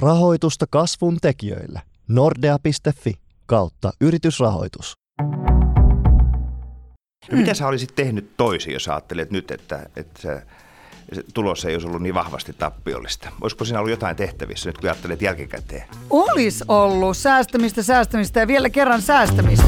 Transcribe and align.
Rahoitusta 0.00 0.66
kasvun 0.70 1.18
tekijöille. 1.22 1.82
Nordea.fi 2.08 3.14
kautta 3.46 3.92
yritysrahoitus. 4.00 4.92
No, 7.30 7.38
mitä 7.38 7.54
sä 7.54 7.66
olisit 7.66 7.94
tehnyt 7.94 8.30
toisin, 8.36 8.72
jos 8.72 8.88
ajattelet 8.88 9.30
nyt, 9.30 9.50
että, 9.50 9.86
että 9.96 10.20
se 10.22 10.42
tulos 11.34 11.64
ei 11.64 11.74
olisi 11.74 11.86
ollut 11.86 12.02
niin 12.02 12.14
vahvasti 12.14 12.52
tappiollista? 12.52 13.28
Olisiko 13.40 13.64
siinä 13.64 13.78
ollut 13.78 13.90
jotain 13.90 14.16
tehtävissä 14.16 14.68
nyt, 14.68 14.78
kun 14.78 14.90
ajattelet 14.90 15.22
jälkikäteen? 15.22 15.88
Olis 16.10 16.64
ollut 16.68 17.16
säästämistä, 17.16 17.82
säästämistä 17.82 18.40
ja 18.40 18.46
vielä 18.46 18.70
kerran 18.70 19.02
säästämistä. 19.02 19.66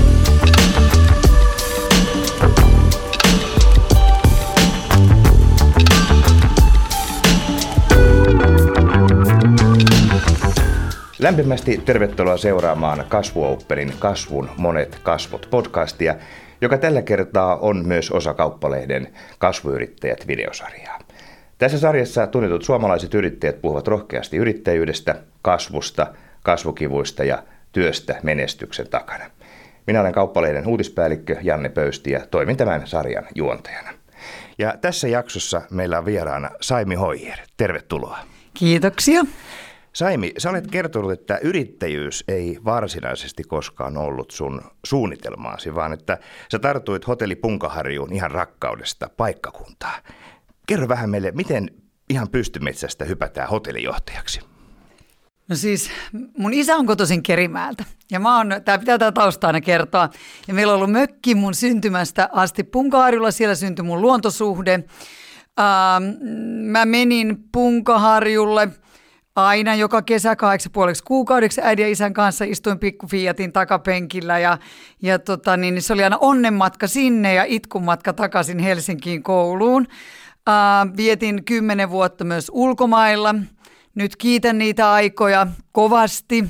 Lämpimästi 11.19 11.83
tervetuloa 11.85 12.37
seuraamaan 12.37 13.05
Kasvuoperin 13.09 13.93
Kasvun 13.99 14.51
monet 14.57 14.99
kasvot 15.03 15.49
podcastia, 15.51 16.15
joka 16.61 16.79
tällä 16.79 17.03
kertaa 17.03 17.57
on 17.57 17.87
myös 17.87 18.11
osa 18.11 18.35
Kauppalehden 18.35 19.09
Kasvuyrittäjät 19.39 20.27
videosarjaa. 20.27 20.99
Tässä 21.59 21.79
sarjassa 21.79 22.27
tunnetut 22.27 22.65
suomalaiset 22.65 23.15
yrittäjät 23.15 23.63
puhuvat 23.63 23.89
rohkeasti 23.89 24.37
yrittäjyydestä, 24.37 25.15
kasvusta, 25.43 26.07
kasvukivuista 26.43 27.25
ja 27.25 27.43
työstä 27.73 28.21
menestyksen 28.23 28.89
takana. 28.89 29.25
Minä 29.87 30.01
olen 30.01 30.13
Kauppalehden 30.13 30.67
uutispäällikkö 30.67 31.37
Janne 31.43 31.69
Pöysti 31.69 32.11
ja 32.11 32.27
toimin 32.31 32.57
tämän 32.57 32.87
sarjan 32.87 33.25
juontajana. 33.35 33.91
Ja 34.59 34.75
tässä 34.81 35.09
jaksossa 35.09 35.63
meillä 35.71 35.99
on 35.99 36.05
vieraana 36.05 36.51
Saimi 36.61 36.95
Hoijer. 36.95 37.39
Tervetuloa. 37.57 38.19
Kiitoksia. 38.55 39.23
Saimi, 39.97 40.33
sä 40.39 40.51
olet 40.51 40.67
kertonut, 40.67 41.13
että 41.13 41.39
yrittäjyys 41.43 42.25
ei 42.29 42.59
varsinaisesti 42.65 43.45
koskaan 43.45 43.97
ollut 43.97 44.31
sun 44.31 44.61
suunnitelmaasi, 44.85 45.75
vaan 45.75 45.93
että 45.93 46.19
sä 46.53 46.59
tartuit 46.59 47.07
hotelli 47.07 47.37
Punkaharjuun 47.37 48.13
ihan 48.13 48.31
rakkaudesta 48.31 49.11
paikkakuntaa. 49.17 49.99
Kerro 50.67 50.89
vähän 50.89 51.11
meille, 51.11 51.31
miten 51.31 51.71
ihan 52.11 52.29
pystymetsästä 52.29 53.05
hypätään 53.05 53.49
hotellijohtajaksi? 53.49 54.41
No 55.49 55.57
siis 55.57 55.91
mun 56.39 56.55
isä 56.55 56.77
on 56.77 56.87
kotoisin 56.87 57.23
Kerimäältä 57.23 57.85
ja 58.11 58.21
mä 58.21 58.37
oon, 58.37 58.49
tää 58.65 58.79
pitää 58.79 58.99
tää 58.99 59.13
taustaana 59.13 59.61
kertoa. 59.61 60.09
Ja 60.49 60.55
meillä 60.55 60.73
on 60.73 60.77
ollut 60.77 60.93
mökki 60.93 61.35
mun 61.35 61.55
syntymästä 61.55 62.29
asti 62.33 62.65
Punkaharjulla, 62.65 63.31
siellä 63.31 63.55
syntyi 63.55 63.85
mun 63.85 64.03
luontosuhde. 64.03 64.73
Ähm, 64.75 66.05
mä 66.61 66.85
menin 66.85 67.39
Punkaharjulle– 67.53 68.69
aina 69.37 69.75
joka 69.75 70.03
kesä 70.03 70.37
kahdeksi 70.37 70.71
puoleksi 70.71 71.03
kuukaudeksi 71.05 71.61
äidin 71.65 71.83
ja 71.83 71.91
isän 71.91 72.13
kanssa 72.13 72.45
istuin 72.45 72.79
pikku 72.79 73.07
Fiatin 73.07 73.53
takapenkillä 73.53 74.39
ja, 74.39 74.59
ja 75.03 75.19
tota, 75.19 75.57
niin, 75.57 75.75
niin 75.75 75.83
se 75.83 75.93
oli 75.93 76.05
aina 76.05 76.19
onnenmatka 76.21 76.87
sinne 76.87 77.35
ja 77.35 77.45
itkumatka 77.45 78.13
takaisin 78.13 78.59
Helsinkiin 78.59 79.23
kouluun. 79.23 79.87
Uh, 80.49 80.97
vietin 80.97 81.45
kymmenen 81.45 81.91
vuotta 81.91 82.25
myös 82.25 82.51
ulkomailla. 82.55 83.35
Nyt 83.95 84.17
kiitän 84.17 84.59
niitä 84.59 84.93
aikoja 84.93 85.47
kovasti. 85.73 86.45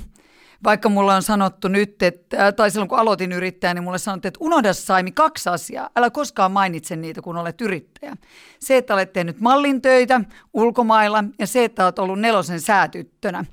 Vaikka 0.64 0.88
mulla 0.88 1.14
on 1.14 1.22
sanottu 1.22 1.68
nyt, 1.68 2.02
että, 2.02 2.52
tai 2.52 2.70
silloin 2.70 2.88
kun 2.88 2.98
aloitin 2.98 3.32
yrittäjä, 3.32 3.74
niin 3.74 3.84
mulle 3.84 3.98
sanottiin, 3.98 4.28
että 4.28 4.44
unohda 4.44 4.72
Saimi 4.72 5.12
kaksi 5.12 5.48
asiaa. 5.48 5.90
Älä 5.96 6.10
koskaan 6.10 6.52
mainitse 6.52 6.96
niitä, 6.96 7.22
kun 7.22 7.36
olet 7.36 7.60
yrittäjä. 7.60 8.16
Se, 8.58 8.76
että 8.76 8.94
olet 8.94 9.12
tehnyt 9.12 9.40
mallintöitä 9.40 10.20
ulkomailla 10.54 11.24
ja 11.38 11.46
se, 11.46 11.64
että 11.64 11.84
olet 11.84 11.98
ollut 11.98 12.20
nelosen 12.20 12.60
säätyttönä. 12.60 13.44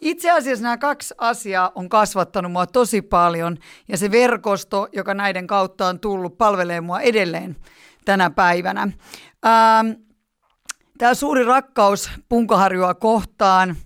Itse 0.00 0.30
asiassa 0.30 0.62
nämä 0.62 0.76
kaksi 0.76 1.14
asiaa 1.18 1.72
on 1.74 1.88
kasvattanut 1.88 2.52
mua 2.52 2.66
tosi 2.66 3.02
paljon 3.02 3.58
ja 3.88 3.98
se 3.98 4.10
verkosto, 4.10 4.88
joka 4.92 5.14
näiden 5.14 5.46
kautta 5.46 5.86
on 5.86 6.00
tullut, 6.00 6.38
palvelee 6.38 6.80
mua 6.80 7.00
edelleen 7.00 7.56
tänä 8.04 8.30
päivänä. 8.30 8.82
Ähm, 8.82 10.04
Tämä 10.98 11.14
suuri 11.14 11.44
rakkaus 11.44 12.10
Punkaharjua 12.28 12.94
kohtaan– 12.94 13.76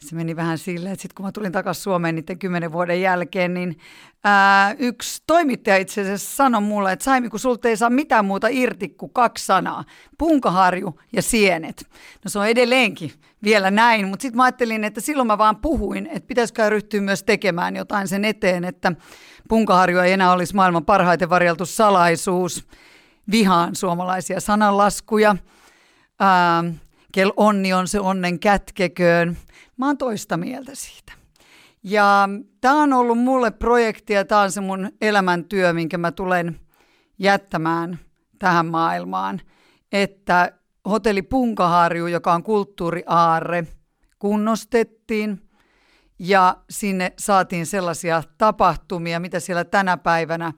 se 0.00 0.16
meni 0.16 0.36
vähän 0.36 0.58
silleen, 0.58 0.92
että 0.92 1.02
sitten 1.02 1.14
kun 1.14 1.24
mä 1.24 1.32
tulin 1.32 1.52
takaisin 1.52 1.82
Suomeen 1.82 2.14
niiden 2.14 2.38
kymmenen 2.38 2.72
vuoden 2.72 3.00
jälkeen, 3.00 3.54
niin 3.54 3.78
ää, 4.24 4.74
yksi 4.78 5.22
toimittaja 5.26 5.76
itse 5.76 6.00
asiassa 6.00 6.36
sanoi 6.36 6.60
mulle, 6.60 6.92
että 6.92 7.04
Saimi, 7.04 7.28
kun 7.28 7.40
sulta 7.40 7.68
ei 7.68 7.76
saa 7.76 7.90
mitään 7.90 8.24
muuta 8.24 8.48
irti 8.50 8.88
kuin 8.88 9.12
kaksi 9.12 9.46
sanaa, 9.46 9.84
punkaharju 10.18 11.00
ja 11.12 11.22
sienet. 11.22 11.86
No 12.24 12.28
se 12.28 12.38
on 12.38 12.48
edelleenkin 12.48 13.12
vielä 13.44 13.70
näin, 13.70 14.08
mutta 14.08 14.22
sitten 14.22 14.36
mä 14.36 14.44
ajattelin, 14.44 14.84
että 14.84 15.00
silloin 15.00 15.26
mä 15.26 15.38
vaan 15.38 15.56
puhuin, 15.56 16.06
että 16.06 16.26
pitäisikö 16.26 16.70
ryhtyä 16.70 17.00
myös 17.00 17.22
tekemään 17.22 17.76
jotain 17.76 18.08
sen 18.08 18.24
eteen, 18.24 18.64
että 18.64 18.92
punkaharju 19.48 19.98
ei 19.98 20.12
enää 20.12 20.32
olisi 20.32 20.54
maailman 20.54 20.84
parhaiten 20.84 21.30
varjeltu 21.30 21.66
salaisuus. 21.66 22.66
Vihaan 23.30 23.74
suomalaisia 23.74 24.40
sananlaskuja. 24.40 25.36
Ää, 26.20 26.64
kel 27.16 27.32
onni 27.36 27.72
on 27.72 27.88
se 27.88 28.00
onnen 28.00 28.40
kätkeköön. 28.40 29.36
Mä 29.76 29.86
oon 29.86 29.98
toista 29.98 30.36
mieltä 30.36 30.72
siitä. 30.74 31.12
Ja 31.82 32.28
tämä 32.60 32.82
on 32.82 32.92
ollut 32.92 33.18
mulle 33.18 33.50
projekti 33.50 34.12
ja 34.12 34.24
tämä 34.24 34.40
on 34.40 34.52
se 34.52 34.60
mun 34.60 34.90
elämäntyö, 35.00 35.72
minkä 35.72 35.98
mä 35.98 36.12
tulen 36.12 36.60
jättämään 37.18 37.98
tähän 38.38 38.66
maailmaan. 38.66 39.40
Että 39.92 40.52
hotelli 40.88 41.22
Punkaharju, 41.22 42.06
joka 42.06 42.34
on 42.34 42.42
kulttuuriaarre, 42.42 43.66
kunnostettiin 44.18 45.48
ja 46.18 46.56
sinne 46.70 47.12
saatiin 47.18 47.66
sellaisia 47.66 48.22
tapahtumia, 48.38 49.20
mitä 49.20 49.40
siellä 49.40 49.64
tänä 49.64 49.96
päivänä 49.96 50.52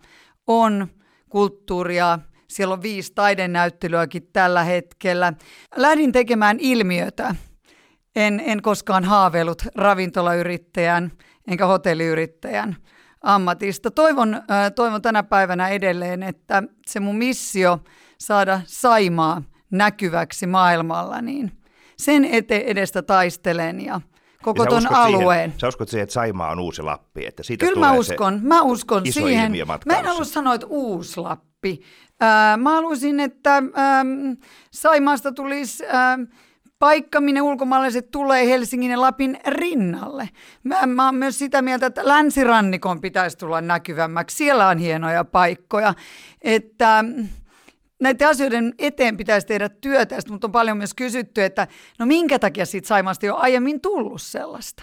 on, 0.46 0.86
kulttuuria, 1.28 2.18
siellä 2.48 2.72
on 2.72 2.82
viisi 2.82 3.12
taidenäyttelyäkin 3.14 4.28
tällä 4.32 4.64
hetkellä. 4.64 5.32
Lähdin 5.76 6.12
tekemään 6.12 6.56
ilmiötä, 6.60 7.34
en, 8.16 8.42
en 8.44 8.62
koskaan 8.62 9.04
haaveillut 9.04 9.62
ravintolayrittäjän 9.74 11.12
enkä 11.48 11.66
hotelliyrittäjän 11.66 12.76
ammatista. 13.22 13.90
Toivon, 13.90 14.42
toivon 14.74 15.02
tänä 15.02 15.22
päivänä 15.22 15.68
edelleen, 15.68 16.22
että 16.22 16.62
se 16.86 17.00
mun 17.00 17.16
missio 17.16 17.78
saada 18.18 18.60
Saimaa 18.66 19.42
näkyväksi 19.70 20.46
maailmalla, 20.46 21.20
niin 21.20 21.52
sen 21.96 22.24
ete 22.24 22.64
edestä 22.66 23.02
taistelen 23.02 23.84
ja 23.84 24.00
koko 24.42 24.66
ton 24.66 24.94
alueen. 24.94 25.50
Siihen, 25.50 25.60
sä 25.60 25.68
uskot 25.68 25.88
siihen, 25.88 26.02
että 26.02 26.12
Saimaa 26.12 26.50
on 26.50 26.60
uusi 26.60 26.82
Lappi, 26.82 27.26
että 27.26 27.42
siitä 27.42 27.66
Kyllä 27.66 27.74
tulee 27.74 27.90
mä 27.90 27.98
uskon, 27.98 28.40
mä 28.42 28.62
uskon 28.62 29.06
iso 29.06 29.20
siihen. 29.20 29.52
Mä 29.86 29.98
en 29.98 30.06
halua 30.06 30.24
sanoa, 30.24 30.54
että 30.54 30.66
uusi 30.66 31.20
Lappi. 31.20 31.80
Äh, 32.22 32.58
mä 32.58 32.70
haluaisin, 32.70 33.20
että 33.20 33.56
ähm, 33.56 34.32
Saimaasta 34.70 35.32
tulisi... 35.32 35.84
Ähm, 35.86 36.22
paikka, 36.78 37.20
minne 37.20 37.42
ulkomaalaiset 37.42 38.10
tulee 38.10 38.48
Helsingin 38.48 38.90
ja 38.90 39.00
Lapin 39.00 39.38
rinnalle. 39.46 40.28
Mä, 40.62 40.86
mä 40.86 41.04
oon 41.04 41.14
myös 41.14 41.38
sitä 41.38 41.62
mieltä, 41.62 41.86
että 41.86 42.08
länsirannikon 42.08 43.00
pitäisi 43.00 43.38
tulla 43.38 43.60
näkyvämmäksi. 43.60 44.36
Siellä 44.36 44.68
on 44.68 44.78
hienoja 44.78 45.24
paikkoja. 45.24 45.94
Että 46.42 47.04
näiden 48.00 48.28
asioiden 48.28 48.74
eteen 48.78 49.16
pitäisi 49.16 49.46
tehdä 49.46 49.68
työtä, 49.68 50.16
mutta 50.30 50.46
on 50.46 50.52
paljon 50.52 50.76
myös 50.76 50.94
kysytty, 50.94 51.44
että 51.44 51.66
no 51.98 52.06
minkä 52.06 52.38
takia 52.38 52.66
siitä 52.66 52.88
Saimaasta 52.88 53.26
ei 53.26 53.30
ole 53.30 53.40
aiemmin 53.40 53.80
tullut 53.80 54.22
sellaista. 54.22 54.82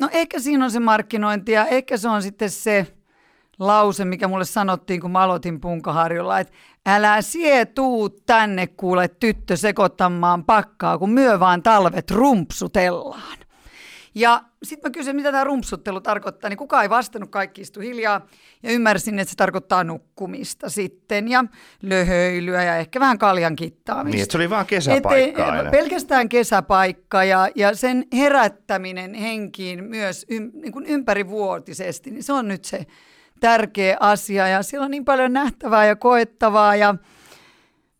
No 0.00 0.08
ehkä 0.12 0.40
siinä 0.40 0.64
on 0.64 0.70
se 0.70 0.80
markkinointi 0.80 1.52
ja 1.52 1.66
ehkä 1.66 1.96
se 1.96 2.08
on 2.08 2.22
sitten 2.22 2.50
se 2.50 2.86
lause, 3.58 4.04
mikä 4.04 4.28
mulle 4.28 4.44
sanottiin, 4.44 5.00
kun 5.00 5.10
mä 5.10 5.20
aloitin 5.20 5.60
Punkaharjulla, 5.60 6.40
että 6.40 6.54
älä 6.86 7.22
sie 7.22 7.64
tuu 7.64 8.08
tänne 8.08 8.66
kuule 8.66 9.08
tyttö 9.08 9.56
sekoittamaan 9.56 10.44
pakkaa, 10.44 10.98
kun 10.98 11.10
myö 11.10 11.40
vaan 11.40 11.62
talvet 11.62 12.10
rumpsutellaan. 12.10 13.38
Ja 14.14 14.42
sitten 14.66 14.90
mä 14.90 14.92
kysyin, 14.92 15.16
mitä 15.16 15.32
tämä 15.32 15.44
rumpsuttelu 15.44 16.00
tarkoittaa, 16.00 16.50
niin 16.50 16.58
kukaan 16.58 16.82
ei 16.82 16.90
vastannut, 16.90 17.30
kaikki 17.30 17.60
istu 17.60 17.80
hiljaa. 17.80 18.26
Ja 18.62 18.72
ymmärsin, 18.72 19.18
että 19.18 19.30
se 19.30 19.36
tarkoittaa 19.36 19.84
nukkumista 19.84 20.70
sitten 20.70 21.28
ja 21.28 21.44
löhöilyä 21.82 22.64
ja 22.64 22.76
ehkä 22.76 23.00
vähän 23.00 23.18
kaljan 23.18 23.56
kittaamista. 23.56 24.16
Niin, 24.16 24.22
että 24.22 24.32
se 24.32 24.38
oli 24.38 24.50
vaan 24.50 24.66
kesäpaikka 24.66 25.46
aina. 25.46 25.70
Pelkästään 25.70 26.28
kesäpaikka 26.28 27.24
ja, 27.24 27.48
ja 27.54 27.76
sen 27.76 28.04
herättäminen 28.12 29.14
henkiin 29.14 29.84
myös 29.84 30.26
ym, 30.30 30.50
niin 30.54 30.72
kuin 30.72 30.86
ympärivuotisesti, 30.86 32.10
niin 32.10 32.22
se 32.22 32.32
on 32.32 32.48
nyt 32.48 32.64
se 32.64 32.86
tärkeä 33.40 33.96
asia 34.00 34.48
ja 34.48 34.62
siellä 34.62 34.84
on 34.84 34.90
niin 34.90 35.04
paljon 35.04 35.32
nähtävää 35.32 35.86
ja 35.86 35.96
koettavaa 35.96 36.76
ja 36.76 36.94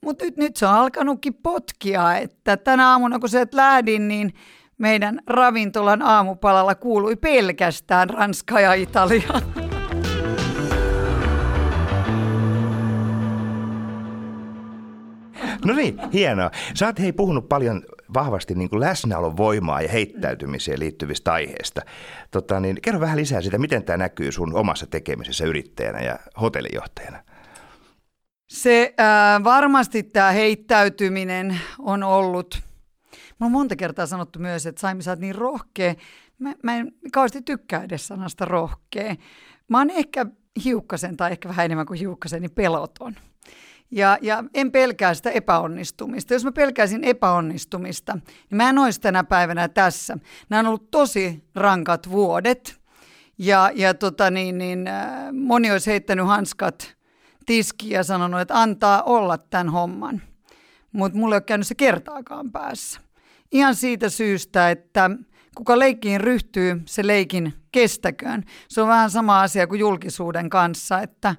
mutta 0.05 0.25
nyt, 0.25 0.37
nyt 0.37 0.57
se 0.57 0.67
on 0.67 0.75
alkanutkin 0.75 1.35
potkia, 1.35 2.17
että 2.17 2.57
tänä 2.57 2.91
aamuna 2.91 3.19
kun 3.19 3.29
se 3.29 3.47
lähdin, 3.53 4.09
niin 4.09 4.33
meidän 4.79 5.21
ravintolan 5.27 6.03
aamupalalla 6.03 6.75
kuului 6.75 7.17
pelkästään 7.17 8.11
Ranska 8.11 8.61
ja 8.61 8.75
Italia. 8.75 9.41
No 15.65 15.75
niin, 15.75 15.99
hienoa. 16.13 16.51
Sä 16.75 16.87
oot 16.87 16.99
hei 16.99 17.13
puhunut 17.13 17.49
paljon 17.49 17.83
vahvasti 18.15 18.55
niin 18.55 18.71
kuin 18.71 18.81
läsnäolon 18.81 19.37
voimaa 19.37 19.81
ja 19.81 19.89
heittäytymiseen 19.89 20.81
liittyvistä 20.81 21.33
aiheista. 21.33 21.81
Tota, 22.31 22.61
niin, 22.61 22.77
kerro 22.83 23.01
vähän 23.01 23.17
lisää 23.17 23.41
siitä, 23.41 23.59
miten 23.59 23.85
tämä 23.85 23.97
näkyy 23.97 24.33
sun 24.33 24.55
omassa 24.55 24.87
tekemisessä 24.87 25.45
yrittäjänä 25.45 26.01
ja 26.01 26.19
hotellijohtajana. 26.41 27.23
Se 28.49 28.95
äh, 29.01 29.45
varmasti 29.45 30.03
tämä 30.03 30.33
heittäytyminen 30.33 31.61
on 31.79 32.03
ollut, 32.03 32.66
mä 33.41 33.47
on 33.47 33.53
monta 33.53 33.77
kertaa 33.77 34.07
sanottu 34.07 34.39
myös, 34.39 34.67
että 34.67 34.81
Saimi, 34.81 35.03
sä 35.03 35.11
oot 35.11 35.19
niin 35.19 35.35
rohkea. 35.35 35.95
Mä, 36.39 36.55
mä 36.63 36.77
en 36.77 36.93
kauheasti 37.13 37.43
tykkää 37.43 37.83
edes 37.83 38.07
sanasta 38.07 38.45
rohkea. 38.45 39.15
Mä 39.69 39.79
oon 39.79 39.91
ehkä 39.91 40.27
hiukkasen 40.65 41.17
tai 41.17 41.33
ehkä 41.33 41.49
vähän 41.49 41.65
enemmän 41.65 41.87
kuin 41.87 42.01
hiukkasen, 42.01 42.43
niin 42.43 42.51
peloton. 42.51 43.17
Ja, 43.91 44.19
ja 44.23 44.45
en 44.55 44.73
pelkää 44.73 45.15
sitä 45.15 45.31
epäonnistumista. 45.31 46.35
Jos 46.35 46.45
mä 46.45 46.53
pelkäisin 46.53 47.05
epäonnistumista, 47.05 48.15
niin 48.51 48.57
mä 48.57 48.71
en 48.71 48.79
olisi 48.79 49.01
tänä 49.01 49.25
päivänä 49.25 49.69
tässä. 49.69 50.19
Nämä 50.49 50.61
on 50.61 50.67
ollut 50.67 50.91
tosi 50.91 51.45
rankat 51.55 52.11
vuodet. 52.11 52.81
Ja, 53.39 53.71
ja 53.75 53.95
tota 53.95 54.31
niin, 54.31 54.59
niin, 54.59 54.89
äh, 54.89 55.33
moni 55.33 55.73
olisi 55.73 55.91
heittänyt 55.91 56.27
hanskat 56.27 56.97
tiskiin 57.47 57.93
ja 57.93 58.05
sanonut, 58.05 58.41
että 58.41 58.61
antaa 58.61 59.03
olla 59.03 59.39
tämän 59.39 59.69
homman. 59.69 60.23
Mutta 60.93 61.19
mulle 61.19 61.35
ei 61.35 61.37
ole 61.37 61.43
käynyt 61.43 61.67
se 61.67 61.75
kertaakaan 61.75 62.53
päässä. 62.53 63.01
Ihan 63.53 63.75
siitä 63.75 64.09
syystä, 64.09 64.71
että 64.71 65.11
kuka 65.57 65.79
leikkiin 65.79 66.21
ryhtyy, 66.21 66.83
se 66.87 67.07
leikin 67.07 67.53
kestäköön. 67.73 68.45
Se 68.69 68.83
on 68.83 68.89
vähän 68.89 69.11
sama 69.11 69.43
asia 69.43 69.67
kuin 69.67 69.81
julkisuuden 69.81 70.51
kanssa, 70.51 71.01
että, 71.01 71.37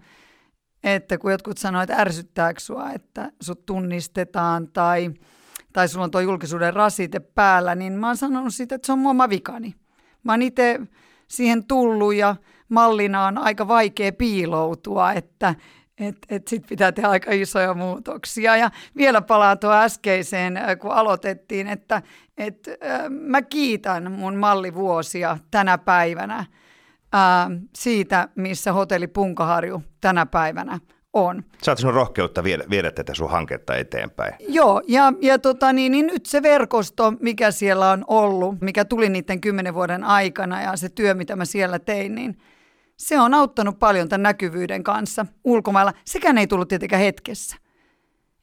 että 0.84 1.18
kun 1.18 1.32
jotkut 1.32 1.58
sanoo, 1.58 1.82
että 1.82 1.96
ärsyttääkö 1.96 2.60
sua, 2.60 2.92
että 2.92 3.32
sut 3.42 3.66
tunnistetaan 3.66 4.68
tai, 4.68 5.12
tai 5.74 5.88
sulla 5.88 6.04
on 6.04 6.12
tuo 6.12 6.22
julkisuuden 6.22 6.74
rasite 6.74 7.20
päällä, 7.20 7.76
niin 7.76 7.94
mä 7.94 8.08
oon 8.08 8.18
sanonut 8.18 8.54
siitä, 8.54 8.76
että 8.76 8.86
se 8.86 8.92
on 8.92 9.00
mua 9.00 9.30
vikani. 9.30 9.76
Mä 10.24 10.34
oon 10.34 10.42
itse 10.42 10.80
siihen 11.28 11.66
tullut 11.66 12.14
ja 12.14 12.36
mallina 12.70 13.26
on 13.26 13.38
aika 13.38 13.68
vaikea 13.68 14.12
piiloutua, 14.12 15.14
että 15.14 15.56
että 16.00 16.36
et 16.36 16.48
sitten 16.48 16.70
pitää 16.70 16.92
tehdä 16.92 17.10
aika 17.10 17.32
isoja 17.32 17.74
muutoksia. 17.74 18.56
Ja 18.56 18.72
vielä 18.98 19.22
palaan 19.22 19.60
tuo 19.60 19.72
äskeiseen, 19.72 20.58
äh, 20.58 20.78
kun 20.80 20.92
aloitettiin, 20.92 21.68
että 21.68 22.02
et, 22.38 22.68
äh, 22.68 23.10
mä 23.10 23.42
kiitän 23.42 24.12
mun 24.12 24.36
mallivuosia 24.36 25.38
tänä 25.52 25.78
päivänä 25.78 26.38
äh, 26.38 26.48
siitä, 27.76 28.30
missä 28.36 28.74
hotelli 28.74 29.08
Punkaharju 29.08 29.84
tänä 30.02 30.26
päivänä 30.26 30.80
on. 31.14 31.44
Saat 31.64 31.78
sun 31.78 31.94
rohkeutta 31.94 32.44
viedä, 32.44 32.64
viedä 32.70 32.92
tätä 32.92 33.14
sun 33.14 33.30
hanketta 33.30 33.76
eteenpäin. 33.76 34.34
Joo, 34.40 34.82
ja, 34.88 35.14
ja 35.22 35.40
tota, 35.40 35.74
niin, 35.74 35.92
niin 35.92 36.08
nyt 36.08 36.26
se 36.26 36.42
verkosto, 36.42 37.14
mikä 37.20 37.52
siellä 37.52 37.92
on 37.92 38.04
ollut, 38.08 38.62
mikä 38.62 38.86
tuli 38.86 39.10
niiden 39.10 39.42
kymmenen 39.42 39.74
vuoden 39.74 40.04
aikana 40.04 40.62
ja 40.62 40.78
se 40.78 40.90
työ, 40.90 41.14
mitä 41.14 41.36
mä 41.36 41.46
siellä 41.46 41.80
tein, 41.80 42.16
niin– 42.16 42.38
se 42.98 43.20
on 43.20 43.34
auttanut 43.34 43.80
paljon 43.80 44.10
tämän 44.10 44.24
näkyvyyden 44.24 44.84
kanssa 44.84 45.26
ulkomailla. 45.44 45.94
Sekään 46.06 46.38
ei 46.38 46.48
tullut 46.48 46.68
tietenkään 46.68 47.02
hetkessä. 47.02 47.58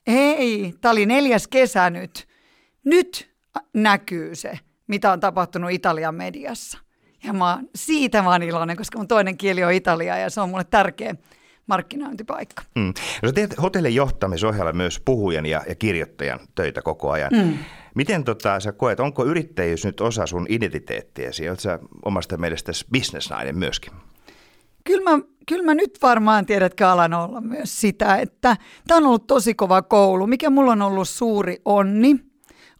Ei, 0.06 0.74
tämä 0.80 0.92
oli 0.92 1.06
neljäs 1.06 1.48
kesä 1.48 1.90
nyt. 1.90 2.28
Nyt 2.84 3.34
näkyy 3.74 4.34
se, 4.34 4.58
mitä 4.86 5.12
on 5.12 5.20
tapahtunut 5.20 5.70
Italian 5.70 6.14
mediassa. 6.14 6.78
Ja 7.24 7.32
mä 7.32 7.58
siitä 7.74 8.22
mä 8.22 8.30
oon 8.30 8.42
iloinen, 8.42 8.76
koska 8.76 8.98
mun 8.98 9.08
toinen 9.08 9.36
kieli 9.36 9.64
on 9.64 9.72
Italia 9.72 10.18
ja 10.18 10.30
se 10.30 10.40
on 10.40 10.48
mulle 10.48 10.64
tärkeä 10.64 11.14
markkinointipaikka. 11.66 12.62
Mm. 12.74 12.92
No 13.22 13.28
sä 13.28 13.32
teet 13.32 13.62
hotellin 13.62 13.94
johtamisohjalla 13.94 14.72
myös 14.72 15.00
puhujan 15.04 15.46
ja, 15.46 15.62
ja 15.68 15.74
kirjoittajan 15.74 16.40
töitä 16.54 16.82
koko 16.82 17.10
ajan. 17.10 17.30
Mm. 17.32 17.58
Miten 17.94 18.24
tota, 18.24 18.60
sä 18.60 18.72
koet, 18.72 19.00
onko 19.00 19.24
yrittäjyys 19.24 19.84
nyt 19.84 20.00
osa 20.00 20.26
sun 20.26 20.46
identiteettiäsi? 20.48 21.48
Oletko 21.48 21.60
sä 21.60 21.78
omasta 22.04 22.36
mielestäsi 22.36 22.86
bisnesnainen 22.92 23.58
myöskin? 23.58 23.92
Kyllä 24.84 25.10
mä, 25.10 25.18
kyllä 25.48 25.64
mä 25.64 25.74
nyt 25.74 25.98
varmaan 26.02 26.46
tiedätkö 26.46 26.88
alan 26.88 27.14
olla 27.14 27.40
myös 27.40 27.80
sitä, 27.80 28.16
että 28.16 28.56
tämä 28.86 28.98
on 28.98 29.06
ollut 29.06 29.26
tosi 29.26 29.54
kova 29.54 29.82
koulu. 29.82 30.26
Mikä 30.26 30.50
mulla 30.50 30.72
on 30.72 30.82
ollut 30.82 31.08
suuri 31.08 31.62
onni, 31.64 32.16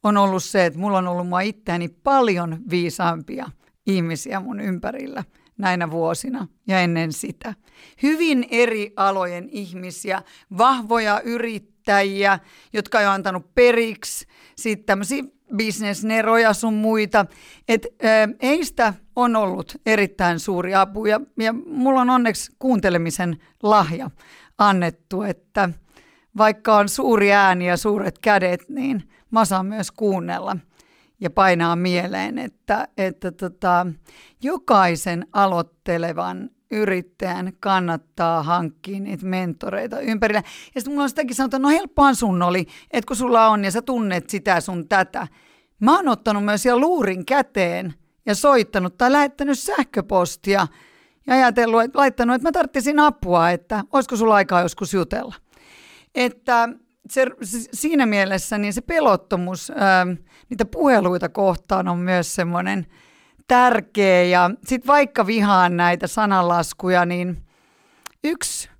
on 0.02 0.16
ollut 0.16 0.44
se, 0.44 0.66
että 0.66 0.78
mulla 0.78 0.98
on 0.98 1.08
ollut 1.08 1.28
mua 1.28 1.40
itseäni 1.40 1.88
paljon 1.88 2.58
viisaampia 2.70 3.50
ihmisiä 3.86 4.40
mun 4.40 4.60
ympärillä 4.60 5.24
näinä 5.58 5.90
vuosina 5.90 6.48
ja 6.66 6.80
ennen 6.80 7.12
sitä. 7.12 7.54
Hyvin 8.02 8.46
eri 8.50 8.92
alojen 8.96 9.48
ihmisiä, 9.52 10.22
vahvoja 10.58 11.20
yrittäjiä, 11.20 12.38
jotka 12.72 12.98
on 12.98 13.06
antanut 13.06 13.54
periksi, 13.54 14.26
sitten 14.56 14.86
tämmöisiä 14.86 15.24
bisnesneroja 15.56 16.52
sun 16.52 16.74
muita. 16.74 17.26
Et, 17.68 17.86
ä, 18.04 18.28
eistä 18.40 18.94
on 19.16 19.36
ollut 19.36 19.76
erittäin 19.86 20.38
suuri 20.38 20.74
apu 20.74 21.06
ja, 21.06 21.20
ja 21.38 21.52
mulla 21.66 22.00
on 22.00 22.10
onneksi 22.10 22.52
kuuntelemisen 22.58 23.40
lahja 23.62 24.10
annettu, 24.58 25.22
että 25.22 25.70
vaikka 26.36 26.76
on 26.76 26.88
suuri 26.88 27.32
ääni 27.32 27.68
ja 27.68 27.76
suuret 27.76 28.18
kädet, 28.18 28.68
niin 28.68 29.08
mä 29.30 29.44
saan 29.44 29.66
myös 29.66 29.90
kuunnella 29.90 30.56
ja 31.20 31.30
painaa 31.30 31.76
mieleen, 31.76 32.38
että, 32.38 32.88
että 32.98 33.32
tota, 33.32 33.86
jokaisen 34.42 35.26
aloittelevan 35.32 36.50
yrittäjän 36.74 37.52
kannattaa 37.60 38.42
hankkia 38.42 39.00
niitä 39.00 39.26
mentoreita 39.26 40.00
ympärillä. 40.00 40.42
Ja 40.74 40.80
sitten 40.80 40.92
mulla 40.92 41.02
on 41.02 41.08
sitäkin 41.08 41.34
sanottu, 41.34 41.58
no 41.58 41.68
helppoan 41.68 42.16
sun 42.16 42.42
oli, 42.42 42.66
että 42.90 43.08
kun 43.08 43.16
sulla 43.16 43.48
on 43.48 43.64
ja 43.64 43.70
sä 43.70 43.82
tunnet 43.82 44.30
sitä 44.30 44.60
sun 44.60 44.88
tätä. 44.88 45.28
Mä 45.80 45.96
oon 45.96 46.08
ottanut 46.08 46.44
myös 46.44 46.62
siellä 46.62 46.80
luurin 46.80 47.26
käteen 47.26 47.94
ja 48.26 48.34
soittanut 48.34 48.98
tai 48.98 49.12
lähettänyt 49.12 49.58
sähköpostia 49.58 50.66
ja 51.26 51.34
ajatellut, 51.34 51.82
että 51.82 51.98
laittanut, 51.98 52.34
että 52.34 52.48
mä 52.48 52.52
tarvitsisin 52.52 52.98
apua, 52.98 53.50
että 53.50 53.84
olisiko 53.92 54.16
sulla 54.16 54.34
aikaa 54.34 54.62
joskus 54.62 54.94
jutella. 54.94 55.34
Että 56.14 56.68
se, 57.10 57.26
siinä 57.72 58.06
mielessä 58.06 58.58
niin 58.58 58.72
se 58.72 58.80
pelottomuus 58.80 59.72
ää, 59.76 60.06
niitä 60.50 60.64
puheluita 60.64 61.28
kohtaan 61.28 61.88
on 61.88 61.98
myös 61.98 62.34
semmoinen– 62.34 62.86
tärkeä. 63.48 64.22
Ja 64.22 64.50
sitten 64.66 64.86
vaikka 64.86 65.26
vihaan 65.26 65.76
näitä 65.76 66.06
sananlaskuja, 66.06 67.04
niin 67.04 67.44
yksi 68.24 68.70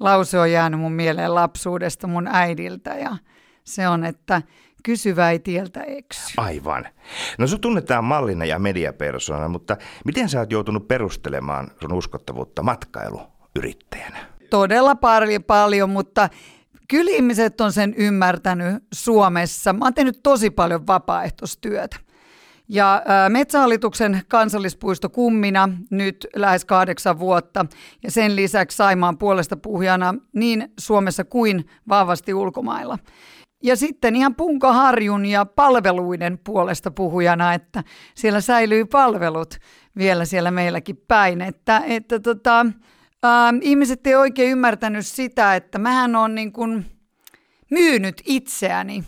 lause 0.00 0.38
on 0.38 0.52
jäänyt 0.52 0.80
mun 0.80 0.92
mieleen 0.92 1.34
lapsuudesta 1.34 2.06
mun 2.06 2.28
äidiltä 2.32 2.90
ja 2.90 3.16
se 3.64 3.88
on, 3.88 4.04
että 4.04 4.42
kysyvä 4.84 5.30
ei 5.30 5.38
tieltä 5.38 5.82
eksy. 5.82 6.32
Aivan. 6.36 6.88
No 7.38 7.46
sun 7.46 7.60
tunnetaan 7.60 8.04
mallina 8.04 8.44
ja 8.44 8.58
mediapersona, 8.58 9.48
mutta 9.48 9.76
miten 10.04 10.28
sä 10.28 10.38
oot 10.38 10.52
joutunut 10.52 10.88
perustelemaan 10.88 11.68
sun 11.80 11.92
uskottavuutta 11.92 12.62
matkailuyrittäjänä? 12.62 14.18
Todella 14.50 14.94
paljon, 14.94 15.44
paljon 15.44 15.90
mutta 15.90 16.28
kyllä 16.88 17.10
ihmiset 17.10 17.60
on 17.60 17.72
sen 17.72 17.94
ymmärtänyt 17.96 18.84
Suomessa. 18.94 19.72
Mä 19.72 19.84
oon 19.84 19.94
tehnyt 19.94 20.20
tosi 20.22 20.50
paljon 20.50 20.86
vapaaehtoistyötä. 20.86 21.96
Ja 22.68 23.02
Metsähallituksen 23.28 24.22
kansallispuisto 24.28 25.08
kummina 25.08 25.68
nyt 25.90 26.26
lähes 26.36 26.64
kahdeksan 26.64 27.18
vuotta 27.18 27.66
ja 28.02 28.10
sen 28.10 28.36
lisäksi 28.36 28.76
Saimaan 28.76 29.18
puolesta 29.18 29.56
puhujana 29.56 30.14
niin 30.32 30.72
Suomessa 30.78 31.24
kuin 31.24 31.66
vahvasti 31.88 32.34
ulkomailla. 32.34 32.98
Ja 33.62 33.76
sitten 33.76 34.16
ihan 34.16 34.34
punkaharjun 34.34 35.26
ja 35.26 35.44
palveluiden 35.44 36.38
puolesta 36.44 36.90
puhujana, 36.90 37.54
että 37.54 37.84
siellä 38.14 38.40
säilyy 38.40 38.84
palvelut 38.84 39.54
vielä 39.96 40.24
siellä 40.24 40.50
meilläkin 40.50 40.96
päin. 41.08 41.40
Että, 41.40 41.82
että 41.86 42.20
tota, 42.20 42.66
ää, 43.22 43.54
ihmiset 43.60 44.06
ei 44.06 44.14
oikein 44.14 44.52
ymmärtänyt 44.52 45.06
sitä, 45.06 45.56
että 45.56 45.78
mähän 45.78 46.16
on 46.16 46.34
niin 46.34 46.52
kuin 46.52 46.86
myynyt 47.70 48.22
itseäni 48.26 49.04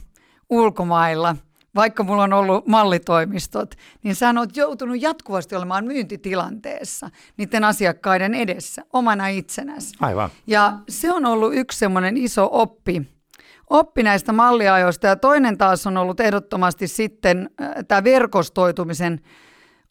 ulkomailla– 0.50 1.37
vaikka 1.75 2.03
mulla 2.03 2.23
on 2.23 2.33
ollut 2.33 2.67
mallitoimistot, 2.67 3.75
niin 4.03 4.15
sä 4.15 4.35
oot 4.39 4.57
joutunut 4.57 5.03
jatkuvasti 5.03 5.57
olemaan 5.57 5.85
myyntitilanteessa 5.85 7.11
niiden 7.37 7.65
asiakkaiden 7.65 8.35
edessä 8.35 8.83
omana 8.93 9.29
itsenäsi. 9.29 9.97
Aivan. 10.00 10.31
Ja 10.47 10.79
se 10.89 11.12
on 11.12 11.27
ollut 11.27 11.55
yksi 11.55 11.79
semmoinen 11.79 12.17
iso 12.17 12.49
oppi, 12.53 13.03
oppi 13.71 14.03
näistä 14.03 14.33
malliajoista. 14.33 15.07
Ja 15.07 15.17
toinen 15.17 15.59
taas 15.59 15.87
on 15.87 15.97
ollut 15.97 16.21
ehdottomasti 16.21 16.89
sitten 16.89 17.50
äh, 17.62 17.71
tämä 17.89 18.05
verkostoitumisen 18.05 19.21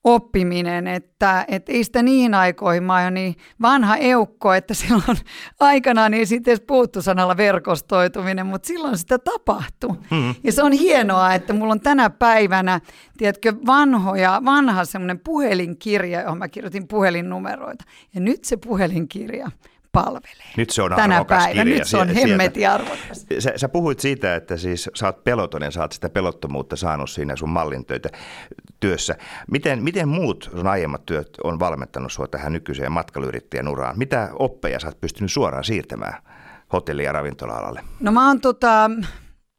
oppiminen, 0.03 0.87
että, 0.87 1.45
että 1.47 1.71
ei 1.71 1.83
sitä 1.83 2.03
niihin 2.03 2.33
aikoihin, 2.33 2.83
mä 2.83 3.03
oon 3.03 3.13
niin 3.13 3.35
vanha 3.61 3.97
eukko, 3.97 4.53
että 4.53 4.73
silloin 4.73 5.17
aikanaan 5.59 6.13
ei 6.13 6.25
sitten 6.25 6.51
edes 6.51 6.63
puhuttu 6.67 7.01
sanalla 7.01 7.37
verkostoituminen, 7.37 8.45
mutta 8.45 8.67
silloin 8.67 8.97
sitä 8.97 9.19
tapahtui. 9.19 9.91
Mm-hmm. 9.91 10.35
Ja 10.43 10.51
se 10.51 10.63
on 10.63 10.71
hienoa, 10.71 11.33
että 11.33 11.53
mulla 11.53 11.71
on 11.71 11.81
tänä 11.81 12.09
päivänä, 12.09 12.79
tiedätkö, 13.17 13.53
vanhoja, 13.65 14.41
vanha 14.45 14.85
semmoinen 14.85 15.19
puhelinkirja, 15.19 16.21
johon 16.21 16.37
mä 16.37 16.47
kirjoitin 16.47 16.87
puhelinnumeroita. 16.87 17.83
Ja 18.15 18.21
nyt 18.21 18.43
se 18.43 18.57
puhelinkirja 18.57 19.51
palvelee. 19.91 20.53
Nyt 20.57 20.69
se 20.69 20.81
on 20.81 20.91
Tänä 20.95 21.25
päivänä. 21.25 21.63
kirja. 21.63 21.77
Nyt 21.79 21.87
se 21.87 21.97
on 21.97 22.09
hemmetin 22.09 22.69
arvokas. 22.69 23.25
Sä, 23.39 23.53
sä 23.55 23.69
puhuit 23.69 23.99
siitä, 23.99 24.35
että 24.35 24.57
siis 24.57 24.89
sä 24.95 25.05
oot 25.05 25.23
peloton 25.23 25.61
ja 25.61 25.71
sä 25.71 25.81
oot 25.81 25.91
sitä 25.91 26.09
pelottomuutta 26.09 26.75
saanut 26.75 27.09
siinä 27.09 27.35
sun 27.35 27.49
mallintöitä 27.49 28.09
työssä. 28.79 29.15
Miten, 29.51 29.83
miten 29.83 30.07
muut 30.07 30.49
sun 30.55 30.67
aiemmat 30.67 31.05
työt 31.05 31.29
on 31.43 31.59
valmentanut 31.59 32.11
sua 32.11 32.27
tähän 32.27 32.53
nykyiseen 32.53 32.91
matkailuyrittäjän 32.91 33.67
uraan? 33.67 33.97
Mitä 33.97 34.29
oppeja 34.39 34.79
sä 34.79 34.87
oot 34.87 35.01
pystynyt 35.01 35.31
suoraan 35.31 35.63
siirtämään 35.63 36.21
hotelli- 36.73 37.03
ja 37.03 37.11
ravintola-alalle? 37.11 37.83
No 37.99 38.11
mä 38.11 38.27
oon 38.27 38.41
tota, 38.41 38.91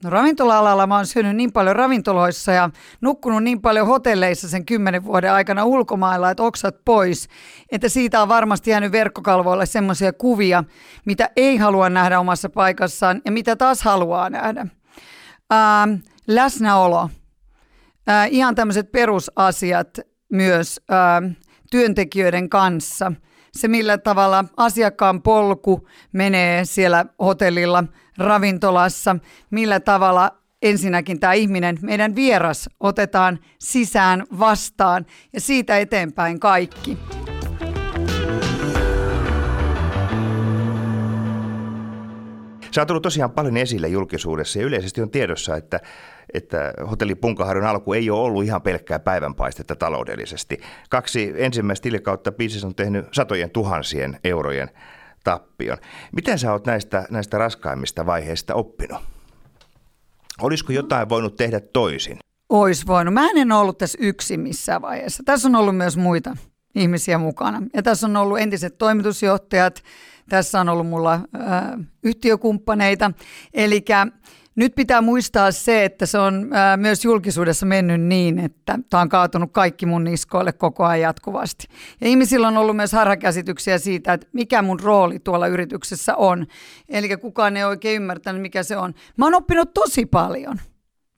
no 0.05 0.11
ravintola-alalla 0.11 0.87
mä 0.87 0.97
oon 0.97 1.07
syönyt 1.07 1.37
niin 1.37 1.53
paljon 1.53 1.77
ravintoloissa 1.77 2.53
ja 2.53 2.71
nukkunut 3.01 3.43
niin 3.43 3.61
paljon 3.61 3.87
hotelleissa 3.87 4.49
sen 4.49 4.67
kymmenen 4.67 5.05
vuoden 5.05 5.33
aikana 5.33 5.65
ulkomailla, 5.65 6.31
että 6.31 6.43
oksat 6.43 6.77
pois, 6.85 7.29
että 7.73 7.89
siitä 7.89 8.23
on 8.23 8.29
varmasti 8.29 8.71
jäänyt 8.71 8.93
verkkokalvoille 8.93 9.67
semmoisia 9.67 10.13
kuvia, 10.13 10.65
mitä 11.05 11.31
ei 11.37 11.57
halua 11.57 11.91
nähdä 11.91 12.21
omassa 12.21 12.49
paikassaan 12.49 13.23
ja 13.25 13.33
mitä 13.33 13.57
taas 13.57 13.83
haluaa 13.83 14.31
nähdä. 14.31 14.67
Ähm, 15.53 15.95
läsnäolo, 16.29 17.11
äh, 18.09 18.29
ihan 18.31 18.55
tämmöiset 18.55 18.93
perusasiat 18.93 19.99
myös 20.33 20.81
äh, 20.91 21.37
työntekijöiden 21.71 22.49
kanssa. 22.49 23.13
Se, 23.53 23.69
millä 23.69 23.99
tavalla 23.99 24.45
asiakkaan 24.57 25.23
polku 25.23 25.89
menee 26.13 26.65
siellä 26.65 27.05
hotellilla, 27.19 27.85
ravintolassa, 28.19 29.17
millä 29.51 29.81
tavalla 29.81 30.31
ensinnäkin 30.63 31.21
tämä 31.21 31.33
ihminen, 31.33 31.79
meidän 31.83 32.17
vieras, 32.17 32.69
otetaan 32.81 33.39
sisään 33.59 34.25
vastaan 34.39 35.07
ja 35.33 35.41
siitä 35.41 35.79
eteenpäin 35.79 36.41
kaikki. 36.41 36.99
Sä 42.75 42.81
oot 42.81 42.89
tullut 42.89 43.03
tosiaan 43.03 43.31
paljon 43.31 43.57
esille 43.57 43.89
julkisuudessa 43.89 44.59
ja 44.59 44.67
yleisesti 44.67 45.03
on 45.03 45.11
tiedossa, 45.11 45.57
että, 45.57 45.81
että 46.35 46.73
hotelli 46.91 47.15
Punkaharjun 47.15 47.67
alku 47.67 47.93
ei 47.93 48.11
ole 48.11 48.21
ollut 48.21 48.45
ihan 48.45 48.63
pelkkää 48.63 48.99
päivänpaistetta 48.99 49.77
taloudellisesti. 49.77 50.61
Kaksi 50.91 51.35
ensimmäistä 51.37 51.83
tilikautta 51.83 52.33
biisissä 52.33 52.67
on 52.67 52.75
tehnyt 52.75 53.07
satojen 53.13 53.51
tuhansien 53.51 54.19
eurojen 54.25 54.71
tappion. 55.25 55.79
Miten 56.13 56.39
sä 56.39 56.53
oot 56.53 56.67
näistä, 56.67 57.07
näistä 57.11 57.39
raskaimmista 57.39 58.07
vaiheista 58.07 58.55
oppinut? 58.55 59.01
Olisiko 60.41 60.73
jotain 60.73 61.09
voinut 61.09 61.37
tehdä 61.37 61.61
toisin? 61.61 62.19
Ois 62.49 62.87
voinut. 62.87 63.15
Mä 63.15 63.29
en 63.37 63.53
ollut 63.53 63.79
tässä 63.79 63.99
yksin 64.01 64.41
missään 64.41 64.83
vaiheessa. 64.83 65.23
Tässä 65.27 65.49
on 65.49 65.57
ollut 65.57 65.77
myös 65.77 65.97
muita 65.97 66.37
ihmisiä 66.75 67.19
mukana. 67.19 67.63
Ja 67.75 67.83
tässä 67.83 68.07
on 68.07 68.17
ollut 68.17 68.39
entiset 68.39 68.79
toimitusjohtajat, 68.79 69.83
tässä 70.29 70.61
on 70.61 70.69
ollut 70.69 70.87
mulla 70.87 71.21
ää, 71.39 71.79
yhtiökumppaneita. 72.03 73.13
Eli 73.55 73.85
nyt 74.57 74.75
pitää 74.75 75.01
muistaa 75.01 75.53
se, 75.53 75.85
että 75.85 76.07
se 76.07 76.19
on 76.19 76.51
myös 76.77 77.05
julkisuudessa 77.05 77.67
mennyt 77.67 78.01
niin, 78.01 78.39
että 78.39 78.79
tämä 78.91 79.01
on 79.01 79.09
kaatunut 79.09 79.53
kaikki 79.53 79.87
mun 79.87 80.05
niskoille 80.05 80.53
koko 80.53 80.85
ajan 80.85 81.01
jatkuvasti. 81.01 81.67
Ja 82.01 82.09
ihmisillä 82.09 82.49
on 82.49 82.57
ollut 82.57 82.77
myös 82.77 82.93
harhakäsityksiä 82.93 83.79
siitä, 83.79 84.13
että 84.13 84.27
mikä 84.33 84.63
mun 84.63 84.81
rooli 84.81 85.19
tuolla 85.19 85.47
yrityksessä 85.47 86.17
on. 86.17 86.47
Eli 86.89 87.17
kukaan 87.17 87.57
ei 87.57 87.65
oikein 87.65 87.97
ymmärtänyt, 87.97 88.43
mikä 88.43 88.63
se 88.63 88.77
on. 88.77 88.95
Mä 89.17 89.27
oon 89.27 89.35
oppinut 89.35 89.75
tosi 89.75 90.07
paljon. 90.07 90.61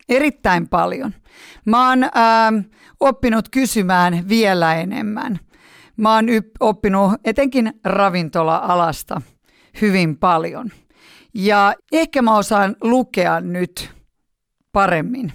Erittäin 0.08 0.68
paljon. 0.68 1.14
Mä 1.64 1.88
oon 1.88 2.02
ää, 2.14 2.52
oppinut 3.00 3.48
kysymään 3.48 4.28
vielä 4.28 4.74
enemmän. 4.74 5.38
Mä 5.96 6.14
oon 6.14 6.26
oppinut 6.60 7.12
etenkin 7.24 7.72
ravintola-alasta 7.84 9.22
hyvin 9.80 10.18
paljon. 10.18 10.70
Ja 11.34 11.74
ehkä 11.92 12.22
mä 12.22 12.36
osaan 12.36 12.76
lukea 12.80 13.40
nyt 13.40 13.90
paremmin 14.72 15.32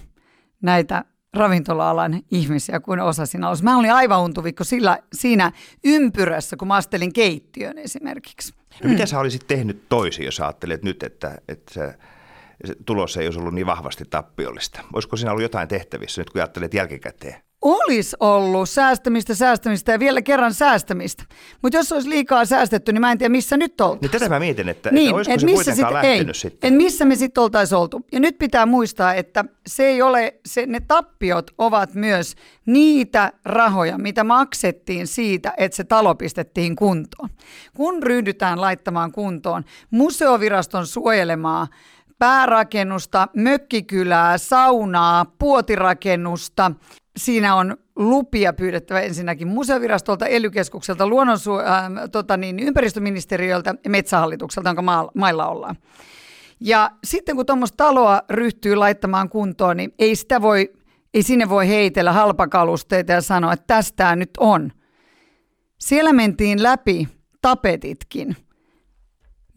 näitä 0.62 1.04
ravintola-alan 1.34 2.22
ihmisiä 2.30 2.80
kuin 2.80 3.00
osasin 3.00 3.44
alussa. 3.44 3.64
Mä 3.64 3.78
olin 3.78 3.92
aivan 3.92 4.20
untuvikko 4.20 4.64
sillä, 4.64 4.98
siinä 5.12 5.52
ympyrässä, 5.84 6.56
kun 6.56 6.68
mä 6.68 6.74
astelin 6.74 7.12
keittiön 7.12 7.78
esimerkiksi. 7.78 8.54
No, 8.84 8.90
mitä 8.90 9.06
sä 9.06 9.18
olisit 9.18 9.46
tehnyt 9.46 9.88
toisin, 9.88 10.24
jos 10.24 10.40
ajattelet 10.40 10.82
nyt, 10.82 11.02
että, 11.02 11.38
että 11.48 11.74
se, 11.74 11.98
se 12.64 12.74
tulos 12.86 13.16
ei 13.16 13.26
olisi 13.26 13.38
ollut 13.38 13.54
niin 13.54 13.66
vahvasti 13.66 14.04
tappiollista? 14.10 14.80
Olisiko 14.92 15.16
siinä 15.16 15.30
ollut 15.30 15.42
jotain 15.42 15.68
tehtävissä 15.68 16.20
nyt, 16.20 16.30
kun 16.30 16.40
ajattelet 16.40 16.74
jälkikäteen? 16.74 17.47
Olisi 17.62 18.16
ollut 18.20 18.68
säästämistä, 18.70 19.34
säästämistä 19.34 19.92
ja 19.92 19.98
vielä 19.98 20.22
kerran 20.22 20.54
säästämistä. 20.54 21.24
Mutta 21.62 21.78
jos 21.78 21.92
olisi 21.92 22.08
liikaa 22.08 22.44
säästetty, 22.44 22.92
niin 22.92 23.00
mä 23.00 23.12
en 23.12 23.18
tiedä, 23.18 23.32
missä 23.32 23.56
nyt 23.56 23.80
oltaisiin. 23.80 24.00
Niin 24.00 24.20
tätä 24.20 24.28
mä 24.28 24.38
mietin, 24.38 24.68
että, 24.68 24.90
Niin, 24.90 25.06
että 25.06 25.16
olisiko 25.16 25.34
et 25.34 25.40
se 25.40 25.46
missä 25.46 25.74
sit, 25.74 25.90
lähtenyt 25.90 26.28
ei, 26.28 26.34
sitten? 26.34 26.68
En 26.68 26.74
missä 26.74 27.04
me 27.04 27.16
sitten 27.16 27.42
oltaisiin 27.42 27.78
oltu. 27.78 28.06
Ja 28.12 28.20
nyt 28.20 28.38
pitää 28.38 28.66
muistaa, 28.66 29.14
että 29.14 29.44
se 29.66 29.86
ei 29.86 30.02
ole, 30.02 30.34
se, 30.46 30.66
ne 30.66 30.80
tappiot 30.80 31.50
ovat 31.58 31.94
myös 31.94 32.34
niitä 32.66 33.32
rahoja, 33.44 33.98
mitä 33.98 34.24
maksettiin 34.24 35.06
siitä, 35.06 35.52
että 35.56 35.76
se 35.76 35.84
talo 35.84 36.14
pistettiin 36.14 36.76
kuntoon. 36.76 37.28
Kun 37.76 38.02
ryhdytään 38.02 38.60
laittamaan 38.60 39.12
kuntoon 39.12 39.64
museoviraston 39.90 40.86
suojelemaa 40.86 41.66
päärakennusta, 42.18 43.28
mökkikylää, 43.36 44.38
saunaa, 44.38 45.24
puotirakennusta, 45.38 46.72
siinä 47.18 47.54
on 47.54 47.76
lupia 47.96 48.52
pyydettävä 48.52 49.00
ensinnäkin 49.00 49.48
museovirastolta, 49.48 50.26
elykeskukselta, 50.26 51.06
luonnonsu- 51.06 51.60
äh, 51.60 52.10
tota 52.12 52.36
niin, 52.36 52.58
ympäristöministeriöltä 52.58 53.74
ja 53.84 53.90
metsähallitukselta, 53.90 54.68
jonka 54.68 54.82
maa- 54.82 55.10
mailla 55.14 55.48
ollaan. 55.48 55.76
Ja 56.60 56.90
sitten 57.04 57.36
kun 57.36 57.46
tuommoista 57.46 57.76
taloa 57.76 58.22
ryhtyy 58.30 58.74
laittamaan 58.74 59.28
kuntoon, 59.28 59.76
niin 59.76 59.94
ei 59.98 60.16
sitä 60.16 60.42
voi, 60.42 60.72
ei 61.14 61.22
sinne 61.22 61.48
voi 61.48 61.68
heitellä 61.68 62.12
halpakalusteita 62.12 63.12
ja 63.12 63.20
sanoa, 63.20 63.52
että 63.52 63.64
tästä 63.66 64.16
nyt 64.16 64.30
on. 64.38 64.72
Siellä 65.78 66.12
mentiin 66.12 66.62
läpi 66.62 67.08
tapetitkin. 67.42 68.36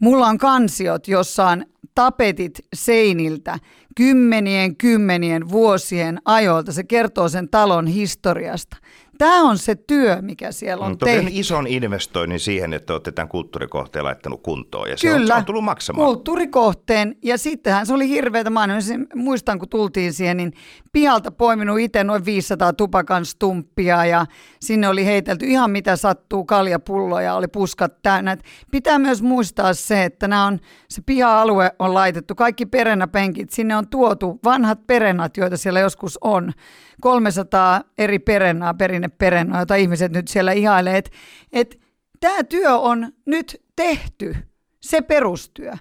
Mulla 0.02 0.26
on 0.26 0.38
kansiot, 0.38 1.08
jossa 1.08 1.46
on 1.46 1.64
tapetit 1.94 2.60
seiniltä 2.74 3.58
kymmenien 3.96 4.76
kymmenien 4.76 5.50
vuosien 5.50 6.18
ajoilta. 6.24 6.72
Se 6.72 6.84
kertoo 6.84 7.28
sen 7.28 7.48
talon 7.48 7.86
historiasta. 7.86 8.76
Tämä 9.22 9.42
on 9.42 9.58
se 9.58 9.74
työ, 9.74 10.18
mikä 10.22 10.52
siellä 10.52 10.84
on 10.84 10.90
on 10.90 10.98
tehty. 10.98 11.30
ison 11.30 11.66
investoinnin 11.66 12.40
siihen, 12.40 12.72
että 12.72 12.92
olette 12.92 13.12
tämän 13.12 13.28
kulttuurikohteen 13.28 14.04
laittanut 14.04 14.42
kuntoon 14.42 14.90
ja 14.90 14.96
se, 14.96 15.08
Kyllä. 15.08 15.20
on, 15.20 15.26
se 15.26 15.34
on 15.34 15.44
tullut 15.44 15.64
maksamaan. 15.64 16.06
Kulttuurikohteen. 16.06 17.16
Ja 17.24 17.38
sittenhän 17.38 17.86
se 17.86 17.94
oli 17.94 18.08
hirveätä. 18.08 18.50
Mä 18.50 18.60
aina 18.60 18.80
sen- 18.80 19.06
muistan, 19.14 19.58
kun 19.58 19.68
tultiin 19.68 20.12
siihen, 20.12 20.36
niin 20.36 20.52
pihalta 20.92 21.30
poiminut 21.30 21.80
itse 21.80 22.04
noin 22.04 22.24
500 22.24 22.72
tupakan 22.72 23.26
stumppia 23.26 24.04
ja 24.04 24.26
sinne 24.60 24.88
oli 24.88 25.06
heitelty 25.06 25.46
ihan 25.46 25.70
mitä 25.70 25.96
sattuu, 25.96 26.44
kaljapulloja, 26.44 27.34
oli 27.34 27.48
puskat 27.48 28.02
täynnä. 28.02 28.32
Et 28.32 28.42
pitää 28.70 28.98
myös 28.98 29.22
muistaa 29.22 29.74
se, 29.74 30.04
että 30.04 30.28
nämä 30.28 30.46
on, 30.46 30.58
se 30.88 31.02
piha-alue 31.06 31.70
on 31.78 31.94
laitettu, 31.94 32.34
kaikki 32.34 32.66
perennäpenkit, 32.66 33.50
sinne 33.50 33.76
on 33.76 33.88
tuotu 33.88 34.40
vanhat 34.44 34.86
perennat, 34.86 35.36
joita 35.36 35.56
siellä 35.56 35.80
joskus 35.80 36.18
on. 36.20 36.52
300 37.00 37.80
eri 37.98 38.18
perennaa, 38.18 38.74
perinneperennaa, 39.18 39.60
joita 39.60 39.74
ihmiset 39.74 40.12
nyt 40.12 40.28
siellä 40.28 40.52
ihailee. 40.52 40.96
Et, 40.96 41.12
et, 41.52 41.82
Tämä 42.22 42.44
työ 42.44 42.78
on 42.78 43.12
nyt 43.26 43.62
tehty 43.76 44.36
se 44.80 45.00
perustyö. 45.00 45.72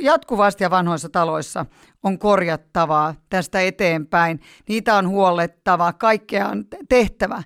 Jatkuvasti 0.00 0.64
ja 0.64 0.70
vanhoissa 0.70 1.08
taloissa 1.08 1.66
on 2.02 2.18
korjattavaa 2.18 3.14
tästä 3.30 3.60
eteenpäin. 3.60 4.40
Niitä 4.68 4.94
on 4.94 5.08
huollettava, 5.08 5.92
kaikkea 5.92 6.48
on 6.48 6.66
te- 6.66 6.78
tehtävä. 6.88 7.42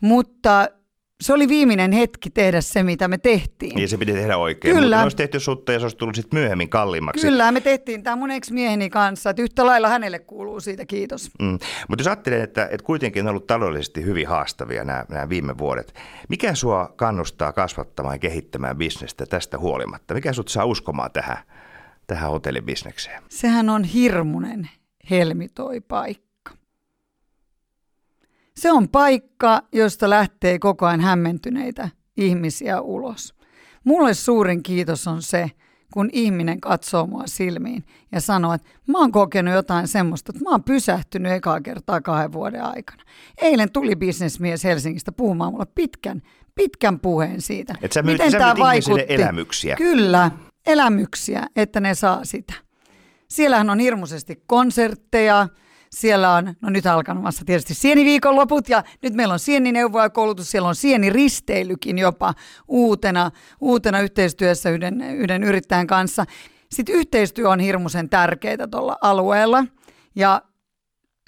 Mutta 0.00 0.68
se 1.20 1.32
oli 1.32 1.48
viimeinen 1.48 1.92
hetki 1.92 2.30
tehdä 2.30 2.60
se, 2.60 2.82
mitä 2.82 3.08
me 3.08 3.18
tehtiin. 3.18 3.76
Niin 3.76 3.88
se 3.88 3.96
piti 3.96 4.12
tehdä 4.12 4.36
oikein. 4.36 4.74
Kyllä. 4.74 4.96
Mutta 4.96 5.02
olisi 5.02 5.16
tehty 5.16 5.40
sutta 5.40 5.72
ja 5.72 5.78
se 5.78 5.84
olisi 5.84 5.96
tullut 5.96 6.14
sitten 6.14 6.40
myöhemmin 6.40 6.68
kalliimmaksi. 6.68 7.26
Kyllä, 7.26 7.52
me 7.52 7.60
tehtiin 7.60 8.02
tämä 8.02 8.16
mun 8.16 8.30
ex-mieheni 8.30 8.90
kanssa, 8.90 9.30
että 9.30 9.42
yhtä 9.42 9.66
lailla 9.66 9.88
hänelle 9.88 10.18
kuuluu 10.18 10.60
siitä 10.60 10.86
kiitos. 10.86 11.30
Mm. 11.42 11.58
Mutta 11.88 12.00
jos 12.00 12.06
ajattelen, 12.06 12.42
että, 12.42 12.68
että 12.70 12.84
kuitenkin 12.84 13.24
on 13.24 13.30
ollut 13.30 13.46
taloudellisesti 13.46 14.04
hyvin 14.04 14.28
haastavia 14.28 14.84
nämä, 14.84 15.04
nämä 15.08 15.28
viime 15.28 15.58
vuodet. 15.58 15.94
Mikä 16.28 16.54
sua 16.54 16.92
kannustaa 16.96 17.52
kasvattamaan 17.52 18.14
ja 18.14 18.18
kehittämään 18.18 18.76
bisnestä 18.76 19.26
tästä 19.26 19.58
huolimatta? 19.58 20.14
Mikä 20.14 20.32
sut 20.32 20.48
saa 20.48 20.64
uskomaan 20.64 21.10
tähän, 21.10 21.38
tähän 22.06 22.30
hotellibisnekseen? 22.30 23.22
Sehän 23.28 23.68
on 23.68 23.84
hirmunen 23.84 24.70
helmitoi 25.10 25.80
paikka. 25.80 26.29
Se 28.60 28.72
on 28.72 28.88
paikka, 28.88 29.62
josta 29.72 30.10
lähtee 30.10 30.58
koko 30.58 30.86
ajan 30.86 31.00
hämmentyneitä 31.00 31.88
ihmisiä 32.16 32.80
ulos. 32.80 33.34
Mulle 33.84 34.14
suurin 34.14 34.62
kiitos 34.62 35.08
on 35.08 35.22
se, 35.22 35.50
kun 35.92 36.10
ihminen 36.12 36.60
katsoo 36.60 37.06
mua 37.06 37.22
silmiin 37.26 37.84
ja 38.12 38.20
sanoo, 38.20 38.52
että 38.52 38.68
mä 38.86 38.98
oon 38.98 39.12
kokenut 39.12 39.54
jotain 39.54 39.88
semmoista, 39.88 40.32
että 40.32 40.44
mä 40.44 40.50
oon 40.50 40.64
pysähtynyt 40.64 41.32
ekaa 41.32 41.60
kertaa 41.60 42.00
kahden 42.00 42.32
vuoden 42.32 42.62
aikana. 42.62 43.02
Eilen 43.38 43.72
tuli 43.72 43.96
bisnesmies 43.96 44.64
Helsingistä 44.64 45.12
puhumaan 45.12 45.52
mulle 45.52 45.66
pitkän, 45.74 46.22
pitkän 46.54 47.00
puheen 47.00 47.40
siitä. 47.40 47.74
Et 47.82 47.92
sä 47.92 48.02
myyt, 48.02 48.18
miten 48.18 48.32
tämä 48.40 48.54
vaikutti. 48.58 49.06
elämyksiä. 49.08 49.76
Kyllä, 49.76 50.30
elämyksiä, 50.66 51.46
että 51.56 51.80
ne 51.80 51.94
saa 51.94 52.24
sitä. 52.24 52.54
Siellähän 53.28 53.70
on 53.70 53.78
hirmuisesti 53.78 54.42
konsertteja, 54.46 55.48
siellä 55.92 56.34
on, 56.34 56.54
no 56.60 56.70
nyt 56.70 56.86
alkanut 56.86 57.34
tietysti 57.46 57.74
sieniviikonloput 57.74 58.68
ja 58.68 58.84
nyt 59.02 59.14
meillä 59.14 59.32
on 59.32 59.38
sienineuvoja 59.38 60.10
koulutus, 60.10 60.50
siellä 60.50 60.68
on 60.68 60.74
sieniristeilykin 60.74 61.98
jopa 61.98 62.34
uutena, 62.68 63.30
uutena 63.60 64.00
yhteistyössä 64.00 64.70
yhden, 64.70 65.00
yhden 65.00 65.44
yrittäjän 65.44 65.86
kanssa. 65.86 66.24
Sitten 66.70 66.94
yhteistyö 66.94 67.48
on 67.48 67.60
hirmuisen 67.60 68.08
tärkeää 68.08 68.66
tuolla 68.70 68.96
alueella 69.00 69.64
ja 70.14 70.42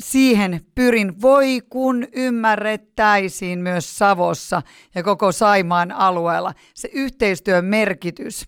siihen 0.02 0.60
pyrin, 0.74 1.20
voi 1.22 1.60
kun 1.70 2.06
ymmärrettäisiin 2.12 3.58
myös 3.58 3.98
Savossa 3.98 4.62
ja 4.94 5.02
koko 5.02 5.32
Saimaan 5.32 5.92
alueella 5.92 6.54
se 6.74 6.88
yhteistyön 6.92 7.64
merkitys. 7.64 8.46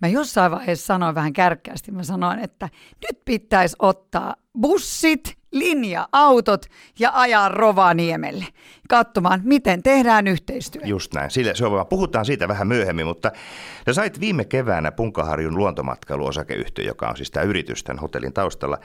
Mä 0.00 0.08
jossain 0.08 0.52
vaiheessa 0.52 0.86
sanoin 0.86 1.14
vähän 1.14 1.32
kärkkäästi, 1.32 1.92
mä 1.92 2.02
sanoin, 2.02 2.38
että 2.38 2.68
nyt 3.02 3.24
pitäisi 3.24 3.76
ottaa 3.78 4.34
bussit, 4.60 5.38
linja-autot 5.58 6.66
ja 6.98 7.10
ajaa 7.14 7.48
Rovaniemelle 7.48 8.44
katsomaan, 8.88 9.40
miten 9.44 9.82
tehdään 9.82 10.26
yhteistyötä. 10.26 10.88
Just 10.88 11.14
näin. 11.14 11.30
Sille, 11.30 11.54
se 11.54 11.66
on, 11.66 11.86
puhutaan 11.86 12.24
siitä 12.24 12.48
vähän 12.48 12.68
myöhemmin, 12.68 13.06
mutta 13.06 13.32
sä 13.86 13.92
sait 13.92 14.20
viime 14.20 14.44
keväänä 14.44 14.92
Punkaharjun 14.92 15.56
luontomatkailuosakeyhtiö, 15.56 16.84
joka 16.84 17.08
on 17.08 17.16
siis 17.16 17.30
tämä 17.30 17.44
yritys 17.44 17.84
tämän 17.84 18.00
hotellin 18.00 18.32
taustalla, 18.32 18.78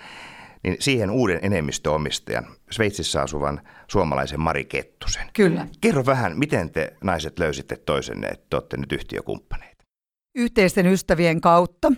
niin 0.63 0.75
siihen 0.79 1.11
uuden 1.11 1.39
enemmistöomistajan, 1.41 2.47
Sveitsissä 2.71 3.21
asuvan 3.21 3.61
suomalaisen 3.87 4.39
Mari 4.39 4.65
Kettusen. 4.65 5.23
Kyllä. 5.33 5.67
Kerro 5.81 6.05
vähän, 6.05 6.39
miten 6.39 6.71
te 6.71 6.93
naiset 7.03 7.39
löysitte 7.39 7.75
toisenne, 7.75 8.27
että 8.27 8.45
te 8.49 8.55
olette 8.55 8.77
nyt 8.77 8.91
yhtiökumppaneita? 8.91 9.83
Yhteisten 10.35 10.85
ystävien 10.85 11.41
kautta 11.41 11.91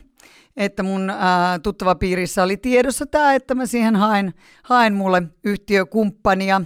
että 0.57 0.83
mun 0.83 1.09
ää, 1.09 1.59
tuttava 1.59 1.95
piirissä 1.95 2.43
oli 2.43 2.57
tiedossa 2.57 3.05
tämä, 3.05 3.33
että 3.33 3.55
mä 3.55 3.65
siihen 3.65 3.95
hain, 3.95 4.33
hain 4.63 4.93
mulle 4.93 5.23
yhtiökumppania. 5.43 6.61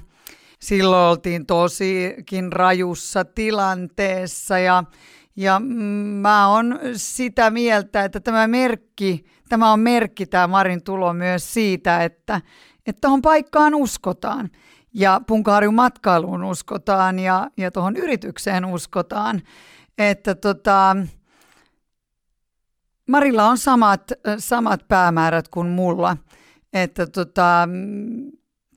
Silloin 0.60 1.10
oltiin 1.10 1.46
tosikin 1.46 2.54
rajussa 2.54 3.26
tilanteessa 3.26 4.60
ja, 4.60 4.84
ja 5.36 5.60
mä 6.22 6.48
oon 6.48 6.80
sitä 6.96 7.50
mieltä, 7.50 8.04
että 8.04 8.20
tämä 8.20 8.48
merkki, 8.48 9.26
tämä 9.50 9.72
on 9.72 9.80
merkki 9.80 10.26
tämä 10.26 10.48
Marin 10.48 10.84
tulo 10.84 11.14
myös 11.14 11.54
siitä, 11.54 12.04
että, 12.04 12.42
että 12.88 13.02
tuohon 13.02 13.22
paikkaan 13.22 13.76
uskotaan 13.76 14.50
ja 14.94 15.22
Punkaharjun 15.28 15.74
matkailuun 15.74 16.44
uskotaan 16.44 17.20
ja, 17.20 17.48
ja 17.58 17.72
tuohon 17.72 17.96
yritykseen 17.96 18.66
uskotaan. 18.66 19.42
Että 19.98 20.36
tota, 20.36 20.96
Marilla 23.08 23.46
on 23.46 23.58
samat, 23.58 24.12
samat 24.38 24.88
päämäärät 24.88 25.48
kuin 25.48 25.68
mulla. 25.68 26.18
Että 26.74 27.08
tota, 27.08 27.70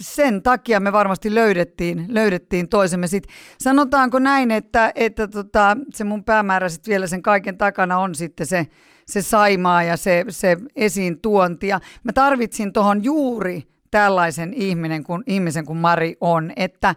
sen 0.00 0.42
takia 0.42 0.80
me 0.80 0.92
varmasti 0.92 1.34
löydettiin, 1.34 2.04
löydettiin 2.08 2.68
toisemme. 2.68 3.06
Sitten 3.06 3.34
sanotaanko 3.60 4.18
näin, 4.18 4.50
että, 4.50 4.92
että 4.94 5.28
tota, 5.28 5.76
se 5.94 6.04
mun 6.04 6.24
päämäärä 6.24 6.68
sitten 6.68 6.92
vielä 6.92 7.06
sen 7.06 7.22
kaiken 7.22 7.58
takana 7.58 7.98
on 7.98 8.14
sitten 8.14 8.46
se, 8.46 8.66
se 9.06 9.22
saimaa 9.22 9.82
ja 9.82 9.96
se, 9.96 10.24
se 10.28 10.56
esiin 10.76 11.20
tuonti. 11.20 11.68
Ja 11.68 11.80
mä 12.04 12.12
tarvitsin 12.12 12.72
tuohon 12.72 13.04
juuri 13.04 13.62
tällaisen 13.90 14.54
ihminen 14.54 15.04
kun, 15.04 15.22
ihmisen 15.26 15.64
kuin 15.64 15.78
Mari 15.78 16.16
on, 16.20 16.52
että 16.56 16.94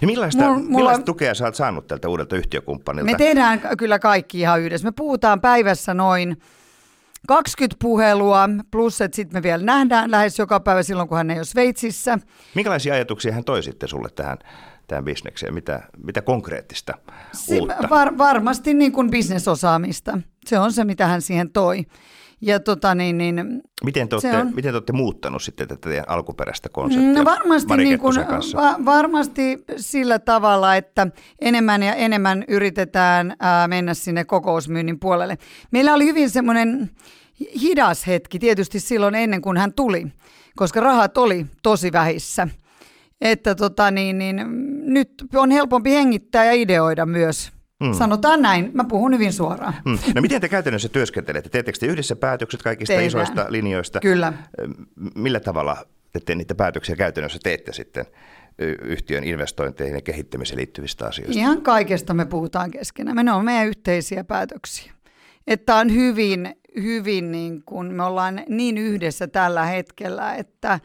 ja 0.00 0.06
millaista, 0.06 0.44
mulla, 0.44 0.76
millaista 0.76 1.04
tukea 1.04 1.34
sä 1.34 1.44
oot 1.44 1.54
saanut 1.54 1.86
tältä 1.86 2.08
uudelta 2.08 2.36
yhtiökumppanilta? 2.36 3.10
Me 3.10 3.18
tehdään 3.18 3.60
kyllä 3.78 3.98
kaikki 3.98 4.40
ihan 4.40 4.60
yhdessä. 4.60 4.88
Me 4.88 4.92
puhutaan 4.96 5.40
päivässä 5.40 5.94
noin 5.94 6.36
20 7.28 7.76
puhelua, 7.82 8.48
plus 8.70 9.00
että 9.00 9.16
sitten 9.16 9.36
me 9.36 9.42
vielä 9.42 9.64
nähdään 9.64 10.10
lähes 10.10 10.38
joka 10.38 10.60
päivä 10.60 10.82
silloin, 10.82 11.08
kun 11.08 11.16
hän 11.16 11.30
ei 11.30 11.36
ole 11.36 11.44
Sveitsissä. 11.44 12.18
Minkälaisia 12.54 12.94
ajatuksia 12.94 13.32
hän 13.32 13.44
toi 13.44 13.62
sitten 13.62 13.88
sulle 13.88 14.08
tähän, 14.14 14.38
tähän 14.86 15.04
bisnekseen? 15.04 15.54
Mitä, 15.54 15.82
mitä 16.04 16.22
konkreettista 16.22 16.94
uutta? 17.48 17.88
Var, 17.90 18.18
varmasti 18.18 18.74
niin 18.74 18.92
kuin 18.92 19.10
bisnesosaamista. 19.10 20.18
Se 20.46 20.58
on 20.58 20.72
se, 20.72 20.84
mitä 20.84 21.06
hän 21.06 21.22
siihen 21.22 21.50
toi. 21.50 21.86
Ja 22.46 22.60
tota 22.60 22.94
niin, 22.94 23.18
niin, 23.18 23.62
miten, 23.84 24.08
te 24.08 24.14
olette, 24.14 24.36
on... 24.36 24.46
miten 24.54 24.72
te 24.72 24.76
olette 24.76 24.92
muuttanut 24.92 25.42
sitten 25.42 25.68
tätä 25.68 25.88
teidän 25.88 26.04
alkuperäistä 26.08 26.68
konseptia 26.68 27.12
no 27.12 27.24
varmasti, 27.24 27.76
niin 27.76 27.98
kuin, 27.98 28.16
va, 28.56 28.84
varmasti 28.84 29.64
sillä 29.76 30.18
tavalla, 30.18 30.76
että 30.76 31.06
enemmän 31.40 31.82
ja 31.82 31.94
enemmän 31.94 32.44
yritetään 32.48 33.36
ää, 33.40 33.68
mennä 33.68 33.94
sinne 33.94 34.24
kokousmyynnin 34.24 35.00
puolelle. 35.00 35.38
Meillä 35.70 35.94
oli 35.94 36.04
hyvin 36.04 36.30
semmoinen 36.30 36.90
hidas 37.62 38.06
hetki 38.06 38.38
tietysti 38.38 38.80
silloin 38.80 39.14
ennen 39.14 39.42
kuin 39.42 39.56
hän 39.56 39.72
tuli, 39.72 40.06
koska 40.56 40.80
rahat 40.80 41.18
oli 41.18 41.46
tosi 41.62 41.92
vähissä. 41.92 42.48
Että 43.20 43.54
tota 43.54 43.90
niin, 43.90 44.18
niin, 44.18 44.36
nyt 44.82 45.10
on 45.34 45.50
helpompi 45.50 45.90
hengittää 45.90 46.44
ja 46.44 46.52
ideoida 46.52 47.06
myös 47.06 47.53
Mm. 47.80 47.92
Sanotaan 47.92 48.42
näin, 48.42 48.70
mä 48.74 48.84
puhun 48.84 49.14
hyvin 49.14 49.32
suoraan. 49.32 49.74
Mm. 49.84 49.98
No 50.14 50.22
miten 50.22 50.40
te 50.40 50.48
käytännössä 50.48 50.88
työskentelette? 50.88 51.48
Teettekö 51.48 51.78
te 51.78 51.86
yhdessä 51.86 52.16
päätökset 52.16 52.62
kaikista 52.62 52.92
Tehdään. 52.92 53.06
isoista 53.06 53.46
linjoista? 53.48 54.00
Kyllä. 54.00 54.32
Millä 55.14 55.40
tavalla 55.40 55.76
te 56.26 56.34
niitä 56.34 56.54
päätöksiä 56.54 56.96
käytännössä 56.96 57.38
teette 57.42 57.72
sitten 57.72 58.06
yhtiön 58.82 59.24
investointeihin 59.24 59.94
ja 59.94 60.00
kehittämiseen 60.00 60.58
liittyvistä 60.58 61.06
asioista? 61.06 61.38
Ihan 61.38 61.62
kaikesta 61.62 62.14
me 62.14 62.26
puhutaan 62.26 62.70
keskenään. 62.70 63.16
Me 63.16 63.22
ne 63.22 63.32
on 63.32 63.44
meidän 63.44 63.66
yhteisiä 63.66 64.24
päätöksiä. 64.24 64.92
Että 65.46 65.76
on 65.76 65.94
hyvin, 65.94 66.56
hyvin 66.82 67.32
niin 67.32 67.62
kuin, 67.62 67.94
me 67.94 68.02
ollaan 68.02 68.42
niin 68.48 68.78
yhdessä 68.78 69.26
tällä 69.26 69.64
hetkellä, 69.64 70.34
että 70.34 70.80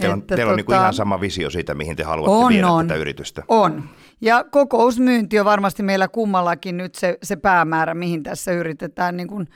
Teillä 0.00 0.12
on, 0.14 0.22
teillä 0.22 0.50
on 0.50 0.56
niin 0.56 0.66
tota, 0.66 0.80
ihan 0.80 0.94
sama 0.94 1.20
visio 1.20 1.50
siitä, 1.50 1.74
mihin 1.74 1.96
te 1.96 2.02
haluatte 2.02 2.44
on, 2.44 2.52
viedä 2.52 2.68
on, 2.68 2.88
tätä 2.88 3.00
yritystä. 3.00 3.42
On. 3.48 3.90
Ja 4.20 4.44
kokousmyynti 4.44 5.38
on 5.40 5.44
varmasti 5.44 5.82
meillä 5.82 6.08
kummallakin 6.08 6.76
nyt 6.76 6.94
se, 6.94 7.18
se 7.22 7.36
päämäärä, 7.36 7.94
mihin 7.94 8.22
tässä 8.22 8.52
yritetään 8.52 9.16
niin 9.16 9.28
kuin 9.28 9.48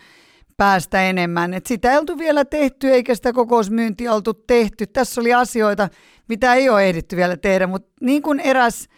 päästä 0.57 1.03
enemmän. 1.03 1.55
Et 1.55 1.67
sitä 1.67 1.93
ei 1.93 1.99
oltu 1.99 2.19
vielä 2.19 2.45
tehty, 2.45 2.91
eikä 2.91 3.15
sitä 3.15 3.33
kokousmyyntiä 3.33 4.13
oltu 4.13 4.35
tehty. 4.35 4.87
Tässä 4.87 5.21
oli 5.21 5.35
asioita, 5.35 5.89
mitä 6.29 6.55
ei 6.55 6.69
ole 6.69 6.85
ehditty 6.89 7.17
vielä 7.17 7.37
tehdä, 7.37 7.67
mutta 7.67 7.93
niin 8.01 8.23
kuin 8.23 8.41
eräs 8.41 8.89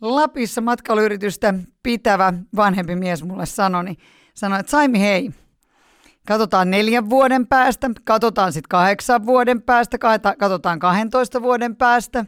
Lapissa 0.00 0.60
matkailuyritystä 0.60 1.54
pitävä 1.82 2.32
vanhempi 2.56 2.96
mies 2.96 3.24
mulle 3.24 3.46
sanoi, 3.46 3.84
niin 3.84 3.96
sanoi, 4.34 4.60
että 4.60 4.70
Saimi 4.70 5.00
hei, 5.00 5.30
katsotaan 6.26 6.70
neljän 6.70 7.10
vuoden 7.10 7.46
päästä, 7.46 7.90
katsotaan 8.04 8.52
sitten 8.52 8.68
kahdeksan 8.68 9.26
vuoden 9.26 9.62
päästä, 9.62 9.98
katsotaan 10.38 10.78
12 10.78 11.42
vuoden 11.42 11.76
päästä, 11.76 12.24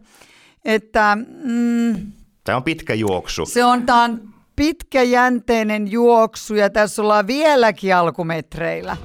että 0.64 1.18
mm, 1.44 2.12
Tämä 2.44 2.56
on 2.56 2.64
pitkä 2.64 2.94
juoksu. 2.94 3.46
Se 3.46 3.64
on, 3.64 3.86
tämä 3.86 4.04
on 4.04 4.20
pitkäjänteinen 4.56 5.90
juoksu 5.90 6.54
ja 6.54 6.70
tässä 6.70 7.02
ollaan 7.02 7.26
vieläkin 7.26 7.96
alkumetreillä. 7.96 8.96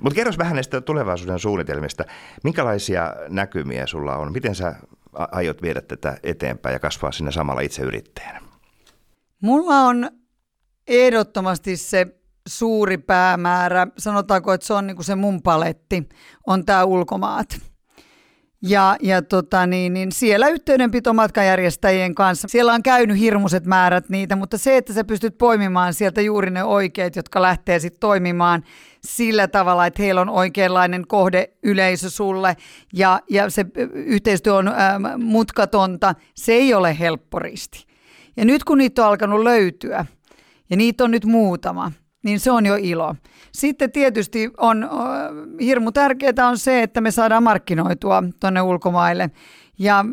Mutta 0.00 0.14
kerros 0.14 0.38
vähän 0.38 0.54
näistä 0.54 0.80
tulevaisuuden 0.80 1.38
suunnitelmista. 1.38 2.04
Minkälaisia 2.44 3.14
näkymiä 3.28 3.86
sulla 3.86 4.16
on? 4.16 4.32
Miten 4.32 4.54
sä 4.54 4.74
aiot 5.12 5.62
viedä 5.62 5.80
tätä 5.80 6.18
eteenpäin 6.22 6.72
ja 6.72 6.78
kasvaa 6.78 7.12
sinne 7.12 7.32
samalla 7.32 7.60
itse 7.60 7.82
yrittäjänä? 7.82 8.40
Mulla 9.40 9.80
on 9.80 10.10
ehdottomasti 10.86 11.76
se 11.76 12.17
suuri 12.48 12.98
päämäärä, 12.98 13.86
sanotaanko, 13.98 14.52
että 14.52 14.66
se 14.66 14.74
on 14.74 14.86
niin 14.86 15.04
se 15.04 15.14
mun 15.14 15.42
paletti, 15.42 16.08
on 16.46 16.64
tämä 16.64 16.84
ulkomaat. 16.84 17.60
Ja, 18.62 18.96
ja 19.02 19.22
tota 19.22 19.66
niin, 19.66 19.94
niin 19.94 20.12
siellä 20.12 20.48
yhteydenpito 20.48 21.14
matkajärjestäjien 21.14 22.14
kanssa, 22.14 22.48
siellä 22.48 22.72
on 22.72 22.82
käynyt 22.82 23.18
hirmuiset 23.18 23.66
määrät 23.66 24.08
niitä, 24.08 24.36
mutta 24.36 24.58
se, 24.58 24.76
että 24.76 24.92
sä 24.92 25.04
pystyt 25.04 25.38
poimimaan 25.38 25.94
sieltä 25.94 26.20
juuri 26.20 26.50
ne 26.50 26.64
oikeat, 26.64 27.16
jotka 27.16 27.42
lähtee 27.42 27.78
sitten 27.78 28.00
toimimaan 28.00 28.62
sillä 29.04 29.48
tavalla, 29.48 29.86
että 29.86 30.02
heillä 30.02 30.20
on 30.20 30.28
oikeanlainen 30.28 31.06
kohdeyleisö 31.06 32.10
sulle 32.10 32.56
ja, 32.92 33.20
ja 33.30 33.50
se 33.50 33.66
yhteistyö 33.92 34.54
on 34.54 34.68
ä, 34.68 34.72
mutkatonta, 35.18 36.14
se 36.34 36.52
ei 36.52 36.74
ole 36.74 36.98
helppo 36.98 37.38
risti. 37.38 37.86
Ja 38.36 38.44
nyt 38.44 38.64
kun 38.64 38.78
niitä 38.78 39.02
on 39.02 39.08
alkanut 39.08 39.40
löytyä, 39.40 40.06
ja 40.70 40.76
niitä 40.76 41.04
on 41.04 41.10
nyt 41.10 41.24
muutama, 41.24 41.92
niin 42.24 42.40
se 42.40 42.50
on 42.50 42.66
jo 42.66 42.76
ilo. 42.80 43.14
Sitten 43.52 43.92
tietysti 43.92 44.50
on 44.56 44.88
hirmu 45.60 45.92
tärkeää 45.92 46.48
on 46.48 46.58
se, 46.58 46.82
että 46.82 47.00
me 47.00 47.10
saadaan 47.10 47.42
markkinoitua 47.42 48.22
tuonne 48.40 48.62
ulkomaille. 48.62 49.30
Ja 49.78 50.04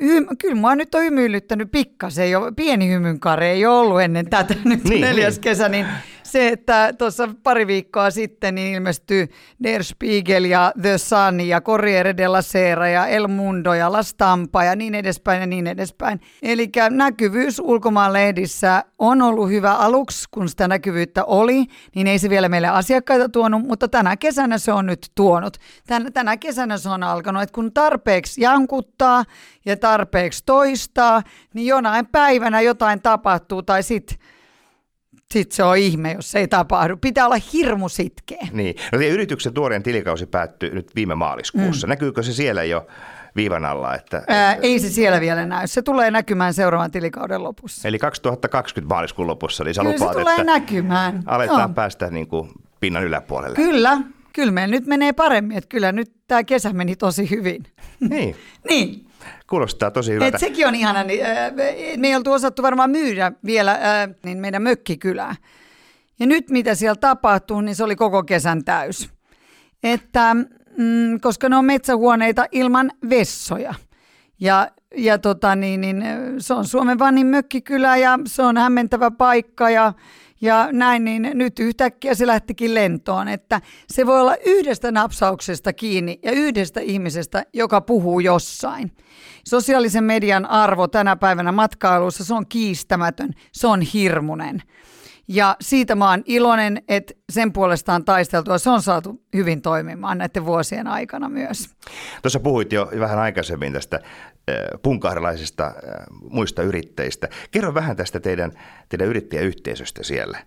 hy, 0.00 0.26
kyllä 0.38 0.54
mua 0.54 0.74
nyt 0.74 0.94
on 0.94 1.02
hymyilyttänyt 1.02 1.70
pikkasen 1.70 2.30
jo, 2.30 2.52
pieni 2.56 2.88
hymynkare 2.88 3.50
ei 3.50 3.66
ole 3.66 3.78
ollut 3.78 4.00
ennen 4.00 4.30
tätä 4.30 4.54
nyt 4.64 4.84
niin, 4.84 5.00
neljäs 5.00 5.34
niin. 5.34 5.40
kesä, 5.40 5.68
niin 5.68 5.86
se, 6.32 6.48
että 6.48 6.92
tuossa 6.98 7.28
pari 7.42 7.66
viikkoa 7.66 8.10
sitten 8.10 8.54
niin 8.54 8.74
ilmestyi 8.74 9.28
Der 9.62 9.84
Spiegel 9.84 10.44
ja 10.44 10.72
The 10.82 10.98
Sun 10.98 11.40
ja 11.40 11.60
Corriere 11.60 12.16
della 12.16 12.42
Sera 12.42 12.88
ja 12.88 13.06
El 13.06 13.28
Mundo 13.28 13.74
ja 13.74 13.92
La 13.92 14.02
Stampa 14.02 14.64
ja 14.64 14.76
niin 14.76 14.94
edespäin 14.94 15.40
ja 15.40 15.46
niin 15.46 15.66
edespäin. 15.66 16.20
Eli 16.42 16.70
näkyvyys 16.90 17.58
ulkomaan 17.58 18.12
lehdissä 18.12 18.84
on 18.98 19.22
ollut 19.22 19.48
hyvä 19.48 19.74
aluksi, 19.74 20.28
kun 20.30 20.48
sitä 20.48 20.68
näkyvyyttä 20.68 21.24
oli, 21.24 21.66
niin 21.94 22.06
ei 22.06 22.18
se 22.18 22.30
vielä 22.30 22.48
meille 22.48 22.68
asiakkaita 22.68 23.28
tuonut, 23.28 23.66
mutta 23.66 23.88
tänä 23.88 24.16
kesänä 24.16 24.58
se 24.58 24.72
on 24.72 24.86
nyt 24.86 25.10
tuonut. 25.14 25.56
Tänä, 25.86 26.10
tänä 26.10 26.36
kesänä 26.36 26.78
se 26.78 26.88
on 26.88 27.02
alkanut, 27.02 27.42
että 27.42 27.54
kun 27.54 27.72
tarpeeksi 27.72 28.40
jankuttaa 28.40 29.24
ja 29.64 29.76
tarpeeksi 29.76 30.42
toistaa, 30.46 31.22
niin 31.54 31.66
jonain 31.66 32.06
päivänä 32.06 32.60
jotain 32.60 33.02
tapahtuu 33.02 33.62
tai 33.62 33.82
sitten 33.82 34.18
sitten 35.32 35.56
se 35.56 35.62
on 35.62 35.76
ihme, 35.76 36.12
jos 36.12 36.30
se 36.30 36.38
ei 36.38 36.48
tapahdu. 36.48 36.96
Pitää 36.96 37.26
olla 37.26 37.36
hirmu 37.52 37.88
sitkeä. 37.88 38.48
Niin. 38.52 38.74
No, 38.92 38.98
yrityksen 39.00 39.54
tuoreen 39.54 39.82
tilikausi 39.82 40.26
päättyi 40.26 40.70
nyt 40.70 40.90
viime 40.94 41.14
maaliskuussa. 41.14 41.86
Mm. 41.86 41.88
Näkyykö 41.88 42.22
se 42.22 42.32
siellä 42.32 42.64
jo 42.64 42.86
viivan 43.36 43.64
alla? 43.64 43.94
Että, 43.94 44.22
Ää, 44.28 44.54
ei 44.54 44.78
se 44.78 44.88
siellä 44.88 45.20
vielä 45.20 45.46
näy. 45.46 45.66
Se 45.66 45.82
tulee 45.82 46.10
näkymään 46.10 46.54
seuraavan 46.54 46.90
tilikauden 46.90 47.42
lopussa. 47.42 47.88
Eli 47.88 47.98
2020 47.98 48.94
maaliskuun 48.94 49.28
lopussa, 49.28 49.64
niin 49.64 49.74
sä 49.74 49.82
lupaat, 49.82 50.12
se 50.12 50.20
tulee 50.20 50.32
että 50.32 50.44
näkymään. 50.44 51.22
aletaan 51.26 51.68
no. 51.70 51.74
päästä 51.74 52.10
niin 52.10 52.26
kuin 52.26 52.48
pinnan 52.80 53.04
yläpuolelle. 53.04 53.56
Kyllä, 53.56 53.98
kyllä 54.32 54.52
meillä 54.52 54.72
nyt 54.72 54.86
menee 54.86 55.12
paremmin. 55.12 55.56
Että 55.56 55.68
kyllä 55.68 55.92
nyt 55.92 56.12
tämä 56.28 56.44
kesä 56.44 56.72
meni 56.72 56.96
tosi 56.96 57.30
hyvin. 57.30 57.62
Niin. 58.00 58.36
niin. 58.68 59.06
Kuulostaa 59.46 59.90
tosi 59.90 60.12
hyvältä. 60.12 60.36
Et 60.36 60.40
sekin 60.40 60.66
on 60.66 60.74
ihana. 60.74 61.04
Niin, 61.04 61.26
äh, 61.26 61.52
me 61.96 62.08
ei 62.08 62.16
oltu 62.16 62.32
osattu 62.32 62.62
varmaan 62.62 62.90
myydä 62.90 63.32
vielä 63.44 63.72
äh, 63.72 63.80
niin 64.24 64.38
meidän 64.38 64.62
mökkikylää. 64.62 65.36
Ja 66.18 66.26
nyt 66.26 66.50
mitä 66.50 66.74
siellä 66.74 66.96
tapahtuu, 66.96 67.60
niin 67.60 67.74
se 67.74 67.84
oli 67.84 67.96
koko 67.96 68.22
kesän 68.22 68.64
täys. 68.64 69.10
Että, 69.82 70.34
mm, 70.78 71.20
koska 71.20 71.48
ne 71.48 71.56
on 71.56 71.64
metsähuoneita 71.64 72.46
ilman 72.52 72.92
vessoja. 73.10 73.74
Ja, 74.40 74.68
ja 74.96 75.18
tota, 75.18 75.56
niin, 75.56 75.80
niin, 75.80 76.04
se 76.38 76.54
on 76.54 76.66
Suomen 76.66 76.98
vanhin 76.98 77.26
mökkikylä 77.26 77.96
ja 77.96 78.18
se 78.26 78.42
on 78.42 78.56
hämmentävä 78.56 79.10
paikka 79.10 79.70
ja, 79.70 79.92
ja 80.42 80.68
näin, 80.72 81.04
niin 81.04 81.30
nyt 81.34 81.58
yhtäkkiä 81.58 82.14
se 82.14 82.26
lähtikin 82.26 82.74
lentoon, 82.74 83.28
että 83.28 83.60
se 83.90 84.06
voi 84.06 84.20
olla 84.20 84.36
yhdestä 84.46 84.92
napsauksesta 84.92 85.72
kiinni 85.72 86.18
ja 86.22 86.32
yhdestä 86.32 86.80
ihmisestä, 86.80 87.44
joka 87.52 87.80
puhuu 87.80 88.20
jossain. 88.20 88.92
Sosiaalisen 89.48 90.04
median 90.04 90.46
arvo 90.46 90.88
tänä 90.88 91.16
päivänä 91.16 91.52
matkailussa, 91.52 92.24
se 92.24 92.34
on 92.34 92.46
kiistämätön, 92.46 93.30
se 93.52 93.66
on 93.66 93.80
hirmunen. 93.80 94.62
Ja 95.28 95.56
siitä 95.60 95.94
mä 95.94 96.10
oon 96.10 96.22
iloinen, 96.26 96.82
että 96.88 97.14
sen 97.32 97.52
puolesta 97.52 97.94
on 97.94 98.04
taisteltua. 98.04 98.58
Se 98.58 98.70
on 98.70 98.82
saatu 98.82 99.22
hyvin 99.34 99.62
toimimaan 99.62 100.18
näiden 100.18 100.46
vuosien 100.46 100.86
aikana 100.86 101.28
myös. 101.28 101.70
Tuossa 102.22 102.40
puhuit 102.40 102.72
jo 102.72 102.90
vähän 102.98 103.18
aikaisemmin 103.18 103.72
tästä 103.72 104.00
punkaarilaisista 104.82 105.72
muista 106.30 106.62
yrittäjistä. 106.62 107.28
Kerro 107.50 107.74
vähän 107.74 107.96
tästä 107.96 108.20
teidän, 108.20 108.52
teidän 108.88 109.08
yrittäjäyhteisöstä 109.08 110.02
siellä. 110.02 110.38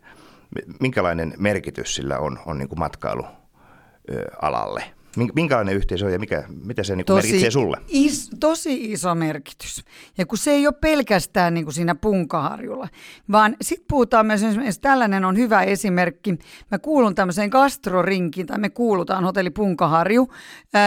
Minkälainen 0.79 1.33
merkitys 1.37 1.95
sillä 1.95 2.19
on, 2.19 2.39
on 2.45 2.57
niin 2.57 2.69
kuin 2.69 2.79
matkailualalle? 2.79 4.83
Minkälainen 5.15 5.75
yhteisö 5.75 6.05
on 6.05 6.11
ja 6.11 6.19
mikä, 6.19 6.43
mitä 6.65 6.83
se 6.83 6.95
niin 6.95 7.05
tosi 7.05 7.27
merkitsee 7.27 7.51
sulle? 7.51 7.77
Is, 7.87 8.29
tosi 8.39 8.91
iso 8.91 9.15
merkitys. 9.15 9.85
Ja 10.17 10.25
kun 10.25 10.37
se 10.37 10.51
ei 10.51 10.67
ole 10.67 10.75
pelkästään 10.81 11.53
niin 11.53 11.63
kuin 11.63 11.73
siinä 11.73 11.95
punkaharjulla, 11.95 12.87
vaan 13.31 13.55
sitten 13.61 13.85
puhutaan 13.89 14.25
myös 14.25 14.43
esimerkiksi, 14.43 14.81
tällainen 14.81 15.25
on 15.25 15.37
hyvä 15.37 15.63
esimerkki. 15.63 16.37
Mä 16.71 16.79
kuulun 16.79 17.15
tämmöiseen 17.15 17.49
gastrorinkiin, 17.49 18.47
tai 18.47 18.57
me 18.57 18.69
kuulutaan 18.69 19.23
hotelli 19.23 19.49
Punkaharju, 19.49 20.27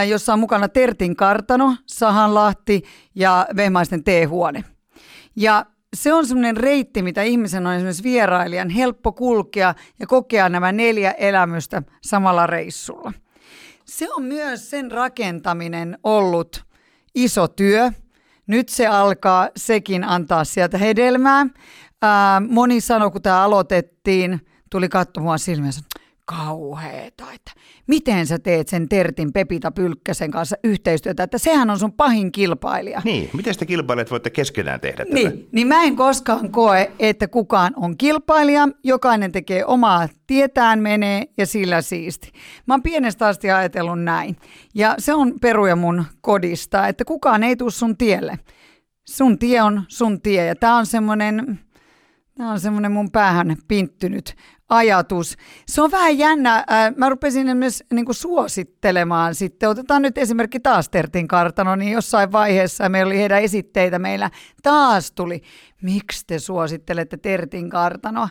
jossa 0.07 0.33
on 0.33 0.39
mukana 0.39 0.67
Tertin 0.67 1.15
kartano, 1.15 1.75
Sahanlahti 1.85 2.83
ja 3.15 3.47
Vehmaisten 3.55 4.03
teehuone. 4.03 4.63
Ja 5.35 5.65
se 5.93 6.13
on 6.13 6.27
semmoinen 6.27 6.57
reitti, 6.57 7.01
mitä 7.01 7.23
ihmisen 7.23 7.67
on 7.67 7.73
esimerkiksi 7.73 8.03
vierailijan 8.03 8.69
helppo 8.69 9.11
kulkea 9.11 9.75
ja 9.99 10.07
kokea 10.07 10.49
nämä 10.49 10.71
neljä 10.71 11.11
elämystä 11.11 11.83
samalla 12.01 12.47
reissulla– 12.47 13.13
se 13.89 14.07
on 14.13 14.23
myös 14.23 14.69
sen 14.69 14.91
rakentaminen 14.91 15.97
ollut 16.03 16.63
iso 17.15 17.47
työ. 17.47 17.91
Nyt 18.47 18.69
se 18.69 18.87
alkaa 18.87 19.49
sekin 19.57 20.03
antaa 20.03 20.43
sieltä 20.43 20.77
hedelmää. 20.77 21.45
Ää, 22.01 22.39
moni 22.39 22.81
sanoi, 22.81 23.11
kun 23.11 23.21
tämä 23.21 23.43
aloitettiin, 23.43 24.47
tuli 24.71 24.89
katsomaan 24.89 25.39
silmiensä, 25.39 25.81
kauheeta, 26.29 27.23
että 27.33 27.51
miten 27.87 28.27
sä 28.27 28.39
teet 28.39 28.67
sen 28.67 28.89
Tertin 28.89 29.33
Pepita 29.33 29.71
Pylkkäsen 29.71 30.31
kanssa 30.31 30.55
yhteistyötä, 30.63 31.23
että 31.23 31.37
sehän 31.37 31.69
on 31.69 31.79
sun 31.79 31.93
pahin 31.93 32.31
kilpailija. 32.31 33.01
Niin, 33.03 33.29
miten 33.33 33.53
sitä 33.53 33.65
kilpailijat 33.65 34.11
voitte 34.11 34.29
keskenään 34.29 34.79
tehdä 34.79 35.05
tätä? 35.05 35.15
Niin, 35.15 35.47
niin 35.51 35.67
mä 35.67 35.83
en 35.83 35.95
koskaan 35.95 36.51
koe, 36.51 36.91
että 36.99 37.27
kukaan 37.27 37.73
on 37.75 37.97
kilpailija, 37.97 38.67
jokainen 38.83 39.31
tekee 39.31 39.65
omaa 39.65 40.09
tietään 40.27 40.79
menee 40.79 41.23
ja 41.37 41.45
sillä 41.45 41.81
siisti. 41.81 42.31
Mä 42.65 42.73
oon 42.73 42.83
pienestä 42.83 43.27
asti 43.27 43.51
ajatellut 43.51 44.03
näin. 44.03 44.35
Ja 44.75 44.95
se 44.97 45.13
on 45.13 45.33
peruja 45.41 45.75
mun 45.75 46.05
kodista, 46.21 46.87
että 46.87 47.05
kukaan 47.05 47.43
ei 47.43 47.55
tule 47.55 47.71
sun 47.71 47.97
tielle. 47.97 48.39
Sun 49.09 49.39
tie 49.39 49.61
on 49.61 49.83
sun 49.87 50.21
tie 50.21 50.45
ja 50.45 50.55
tää 50.55 50.75
on 50.75 50.85
semmoinen 50.85 51.59
Tämä 52.39 52.51
on 52.51 52.59
semmoinen 52.59 52.91
mun 52.91 53.11
päähän 53.11 53.57
pinttynyt 53.67 54.35
ajatus. 54.69 55.35
Se 55.67 55.81
on 55.81 55.91
vähän 55.91 56.17
jännä. 56.17 56.65
Mä 56.95 57.09
rupesin 57.09 57.57
myös 57.57 57.83
niin 57.93 58.05
kuin 58.05 58.15
suosittelemaan 58.15 59.35
sitten. 59.35 59.69
Otetaan 59.69 60.01
nyt 60.01 60.17
esimerkki 60.17 60.59
taas 60.59 60.89
Tertin 60.89 61.27
kartano, 61.27 61.75
niin 61.75 61.91
jossain 61.91 62.31
vaiheessa 62.31 62.89
meillä 62.89 63.09
oli 63.09 63.17
heidän 63.17 63.41
esitteitä 63.41 63.99
meillä. 63.99 64.31
Taas 64.63 65.11
tuli, 65.11 65.41
miksi 65.81 66.23
te 66.27 66.39
suosittelette 66.39 67.17
Tertin 67.17 67.69
kartanoa? 67.69 68.29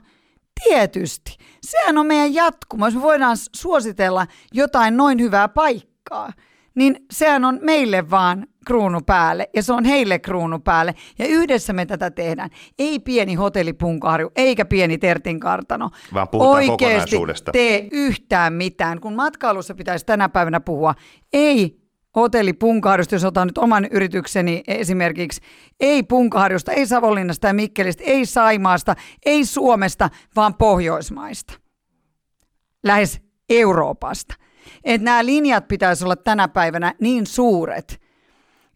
Tietysti. 0.64 1.37
Sehän 1.62 1.98
on 1.98 2.07
meidän 2.07 2.35
jatkuma. 2.35 2.87
Jos 2.87 2.94
me 2.94 3.03
voidaan 3.03 3.37
suositella 3.57 4.27
jotain 4.53 4.96
noin 4.96 5.20
hyvää 5.20 5.48
paikkaa, 5.48 6.33
niin 6.79 6.97
sehän 7.11 7.45
on 7.45 7.59
meille 7.62 8.11
vaan 8.11 8.47
kruunu 8.67 9.01
päälle 9.07 9.51
ja 9.55 9.62
se 9.62 9.73
on 9.73 9.85
heille 9.85 10.19
kruunu 10.19 10.59
päälle. 10.59 10.95
Ja 11.19 11.27
yhdessä 11.27 11.73
me 11.73 11.87
tätä 11.87 12.11
tehdään. 12.11 12.51
Ei 12.79 12.99
pieni 12.99 13.35
hotellipunkaharju 13.35 14.31
eikä 14.37 14.64
pieni 14.64 14.99
Tertin 14.99 15.41
kartano. 15.41 15.91
Vaan 16.14 16.29
puhutaan 16.29 16.57
Oikeasti 16.57 16.81
kokonaisuudesta. 16.85 17.53
tee 17.53 17.88
yhtään 17.93 18.53
mitään. 18.53 19.01
Kun 19.01 19.14
matkailussa 19.14 19.75
pitäisi 19.75 20.07
tänä 20.07 20.29
päivänä 20.29 20.61
puhua, 20.61 20.95
ei 21.33 21.79
hotellipunkaharjusta, 22.17 23.14
jos 23.14 23.25
otan 23.25 23.47
nyt 23.47 23.59
oman 23.59 23.85
yritykseni 23.91 24.62
esimerkiksi, 24.69 25.41
ei 25.81 26.03
punkaharjusta, 26.03 26.73
ei 26.73 26.87
Savonlinnasta 26.87 27.47
ja 27.47 27.55
Mikkelistä, 27.55 28.05
ei 28.07 28.27
Saimaasta, 28.27 28.97
ei 29.27 29.45
Suomesta, 29.45 30.11
vaan 30.37 30.55
Pohjoismaista. 30.55 31.55
Lähes 32.85 33.21
Euroopasta. 33.49 34.35
Että 34.85 35.04
nämä 35.04 35.26
linjat 35.26 35.68
pitäisi 35.68 36.04
olla 36.04 36.16
tänä 36.16 36.48
päivänä 36.48 36.94
niin 37.00 37.26
suuret, 37.26 38.00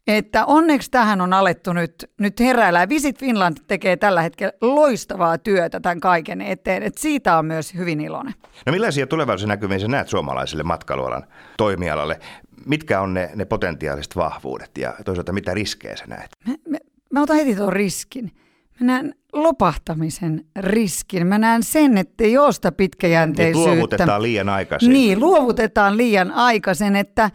että 0.07 0.47
onneksi 0.47 0.91
tähän 0.91 1.21
on 1.21 1.33
alettu 1.33 1.73
nyt, 1.73 2.11
nyt 2.19 2.41
heräillä. 2.41 2.89
Visit 2.89 3.19
Finland 3.19 3.57
tekee 3.67 3.97
tällä 3.97 4.23
hetkellä 4.23 4.53
loistavaa 4.61 5.39
työtä 5.39 5.81
tämän 5.81 6.01
kaiken 6.01 6.41
eteen, 6.41 6.83
että 6.83 7.01
siitä 7.01 7.39
on 7.39 7.47
myös 7.47 7.75
hyvin 7.75 8.01
iloinen. 8.01 8.35
No 8.67 8.73
millaisia 8.73 9.07
tulevaisuuden 9.07 9.49
näkymiä 9.49 9.79
sä 9.79 9.89
näet 9.89 10.09
suomalaiselle 10.09 10.63
matkailualan 10.63 11.25
toimialalle? 11.57 12.21
Mitkä 12.67 13.01
on 13.01 13.15
ne, 13.15 13.31
ne 13.35 13.45
potentiaaliset 13.45 14.17
vahvuudet 14.17 14.79
ja 14.79 14.95
toisaalta 15.05 15.33
mitä 15.33 15.55
riskejä 15.55 15.97
sä 15.97 16.05
näet? 16.07 16.31
Mä, 16.49 16.55
mä, 16.69 16.79
mä 17.13 17.23
otan 17.23 17.37
heti 17.37 17.57
tuon 17.57 17.73
riskin. 17.73 18.33
Mä 18.81 18.87
näen 18.87 19.15
lopahtamisen 19.33 20.45
riskin. 20.57 21.27
Mä 21.27 21.39
näen 21.39 21.63
sen, 21.63 21.99
että 21.99 22.25
ei 22.25 22.39
ole 22.39 22.53
sitä 22.53 22.73
pitkäjänteisyyttä. 22.73 23.71
Niin 23.71 23.79
luovutetaan 23.79 24.23
liian 24.23 24.49
aikaisin. 24.49 24.93
Niin, 24.93 25.21
luovutetaan 25.21 25.97
liian 25.97 26.31
aikaisin, 26.31 26.97
että, 26.97 27.31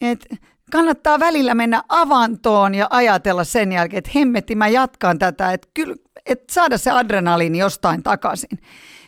että 0.00 0.36
kannattaa 0.70 1.20
välillä 1.20 1.54
mennä 1.54 1.82
avantoon 1.88 2.74
ja 2.74 2.86
ajatella 2.90 3.44
sen 3.44 3.72
jälkeen, 3.72 3.98
että 3.98 4.10
hemmetti, 4.14 4.54
mä 4.54 4.68
jatkan 4.68 5.18
tätä, 5.18 5.52
että, 5.52 5.68
kyllä, 5.74 5.96
että 6.26 6.54
saada 6.54 6.78
se 6.78 6.90
adrenaliini 6.90 7.58
jostain 7.58 8.02
takaisin. 8.02 8.58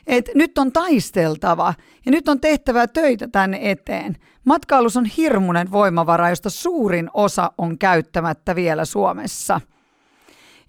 Et 0.06 0.30
nyt 0.34 0.58
on 0.58 0.72
taisteltava 0.72 1.74
ja 2.06 2.12
nyt 2.12 2.28
on 2.28 2.40
tehtävä 2.40 2.86
töitä 2.86 3.28
tänne 3.28 3.58
eteen. 3.62 4.16
Matkailus 4.44 4.96
on 4.96 5.04
hirmuinen 5.04 5.70
voimavara, 5.70 6.28
josta 6.28 6.50
suurin 6.50 7.10
osa 7.14 7.52
on 7.58 7.78
käyttämättä 7.78 8.54
vielä 8.54 8.84
Suomessa. 8.84 9.60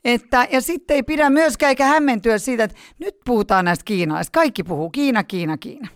Että, 0.05 0.47
ja 0.51 0.61
sitten 0.61 0.95
ei 0.95 1.03
pidä 1.03 1.29
myöskään 1.29 1.69
eikä 1.69 1.85
hämmentyä 1.85 2.37
siitä, 2.37 2.63
että 2.63 2.77
nyt 2.99 3.15
puhutaan 3.25 3.65
näistä 3.65 3.85
kiinalaisista. 3.85 4.39
Kaikki 4.39 4.63
puhuu 4.63 4.89
Kiina, 4.89 5.23
Kiina, 5.23 5.57
Kiina. 5.57 5.87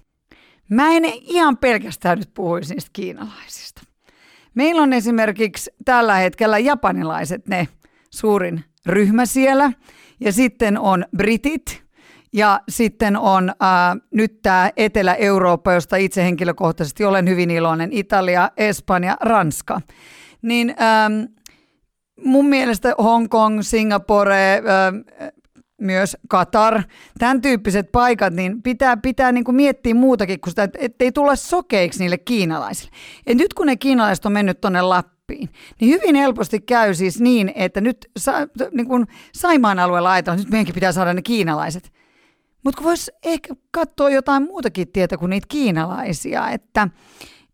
Mä 0.70 0.92
en 0.92 1.06
ihan 1.06 1.58
pelkästään 1.58 2.20
nyt 2.20 2.30
puhuisi 2.34 2.74
niistä 2.74 2.90
kiinalaisista. 2.94 3.82
Meillä 4.56 4.82
on 4.82 4.94
esimerkiksi 4.94 5.72
tällä 5.86 6.16
hetkellä 6.16 6.58
japanilaiset 6.58 7.48
ne 7.48 7.68
suurin 8.10 8.64
ryhmä 8.86 9.26
siellä. 9.26 9.72
Ja 10.20 10.32
sitten 10.32 10.80
on 10.80 11.06
britit 11.18 11.84
ja 12.34 12.60
sitten 12.70 13.18
on 13.18 13.50
äh, 13.50 14.02
nyt 14.12 14.42
tämä 14.42 14.72
Etelä-Eurooppa, 14.78 15.74
josta 15.74 15.96
itse 15.96 16.24
henkilökohtaisesti 16.24 17.06
olen 17.06 17.30
hyvin 17.30 17.52
iloinen, 17.52 17.94
Italia, 17.94 18.52
Espanja, 18.58 19.18
Ranska. 19.22 19.82
Niin 20.42 20.70
ähm, 20.70 21.35
mun 22.24 22.46
mielestä 22.46 22.96
Hongkong, 22.98 23.62
Singapore, 23.62 24.54
äh, 24.54 25.32
myös 25.82 26.18
Katar, 26.28 26.84
tämän 27.20 27.42
tyyppiset 27.42 27.92
paikat, 27.92 28.34
niin 28.34 28.62
pitää, 28.62 28.98
pitää 28.98 29.32
niin 29.32 29.44
kuin 29.44 29.56
miettiä 29.56 29.94
muutakin 29.94 30.40
kuin 30.40 30.52
sitä, 30.52 30.70
ettei 30.78 31.12
tulla 31.12 31.36
sokeiksi 31.36 32.00
niille 32.00 32.18
kiinalaisille. 32.18 32.92
Et 33.28 33.38
nyt 33.38 33.54
kun 33.54 33.68
ne 33.68 33.76
kiinalaiset 33.76 34.26
on 34.26 34.32
mennyt 34.32 34.62
tuonne 34.62 34.82
Lappiin, 34.82 35.50
niin 35.82 35.92
hyvin 35.92 36.16
helposti 36.16 36.60
käy 36.60 36.94
siis 36.94 37.22
niin, 37.22 37.52
että 37.56 37.82
nyt 37.82 37.98
sa, 38.18 38.34
niin 38.72 38.88
kuin 38.88 39.08
Saimaan 39.34 39.80
alueella 39.80 40.12
ajatellaan, 40.12 40.40
että 40.40 40.46
nyt 40.48 40.52
meidänkin 40.52 40.76
pitää 40.76 40.92
saada 40.92 41.14
ne 41.14 41.22
kiinalaiset. 41.22 41.92
Mutta 42.64 42.78
kun 42.78 42.86
voisi 42.86 43.12
ehkä 43.24 43.56
katsoa 43.72 44.10
jotain 44.10 44.44
muutakin 44.44 44.88
tietä 44.88 45.18
kuin 45.18 45.30
niitä 45.30 45.48
kiinalaisia, 45.50 46.50
että, 46.50 46.88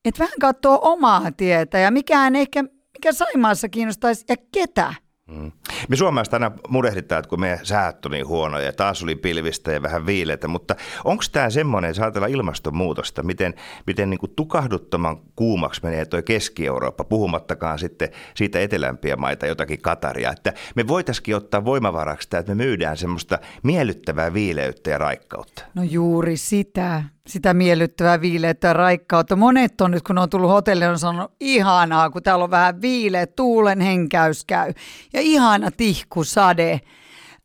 että 0.05 0.19
vähän 0.19 0.39
katsoa 0.39 0.77
omaa 0.77 1.31
tietä 1.37 1.79
ja 1.79 1.91
mikään 1.91 2.35
ehkä, 2.35 2.63
mikä 3.01 3.13
Saimaassa 3.13 3.69
kiinnostaisi 3.69 4.25
ja 4.29 4.35
ketä 4.51 4.93
Mm. 5.31 5.51
Me 5.89 5.95
suomalaiset 5.95 6.33
aina 6.33 6.51
murehditaan, 6.69 7.19
että 7.19 7.29
kun 7.29 7.39
meidän 7.39 7.59
säät 7.63 7.97
niin 8.09 8.27
huonoja 8.27 8.65
ja 8.65 8.73
taas 8.73 9.03
oli 9.03 9.15
pilvistä 9.15 9.71
ja 9.71 9.81
vähän 9.81 10.05
viileitä, 10.05 10.47
mutta 10.47 10.75
onko 11.03 11.23
tämä 11.31 11.49
semmoinen, 11.49 11.89
jos 11.89 11.99
ajatellaan 11.99 12.31
ilmastonmuutosta, 12.31 13.23
miten, 13.23 13.53
miten 13.87 14.09
niin 14.09 14.19
kuin 14.19 14.33
tukahduttoman 14.35 15.17
kuumaksi 15.35 15.81
menee 15.83 16.05
tuo 16.05 16.21
Keski-Eurooppa, 16.21 17.03
puhumattakaan 17.03 17.79
sitten 17.79 18.09
siitä 18.35 18.59
etelämpiä 18.59 19.15
maita, 19.15 19.47
jotakin 19.47 19.81
Kataria, 19.81 20.31
että 20.31 20.53
me 20.75 20.87
voitaisiin 20.87 21.35
ottaa 21.35 21.65
voimavaraksi 21.65 22.29
tämä, 22.29 22.39
että 22.39 22.55
me 22.55 22.63
myydään 22.63 22.97
semmoista 22.97 23.39
miellyttävää 23.63 24.33
viileyttä 24.33 24.89
ja 24.89 24.97
raikkautta. 24.97 25.63
No 25.73 25.83
juuri 25.83 26.37
sitä 26.37 27.03
sitä 27.27 27.53
miellyttävää 27.53 28.21
viileettä 28.21 28.67
ja 28.67 28.73
raikkautta. 28.73 29.35
Monet 29.35 29.81
on 29.81 29.91
nyt, 29.91 30.03
kun 30.03 30.17
on 30.17 30.29
tullut 30.29 30.49
hotellille, 30.49 30.87
on 30.87 30.99
sanonut 30.99 31.31
ihanaa, 31.39 32.09
kun 32.09 32.23
täällä 32.23 32.43
on 32.43 32.51
vähän 32.51 32.81
viileä, 32.81 33.27
tuulen 33.27 33.81
henkäys 33.81 34.45
käy 34.45 34.73
ja 35.13 35.20
ihana 35.21 35.71
tihkusade. 35.71 36.81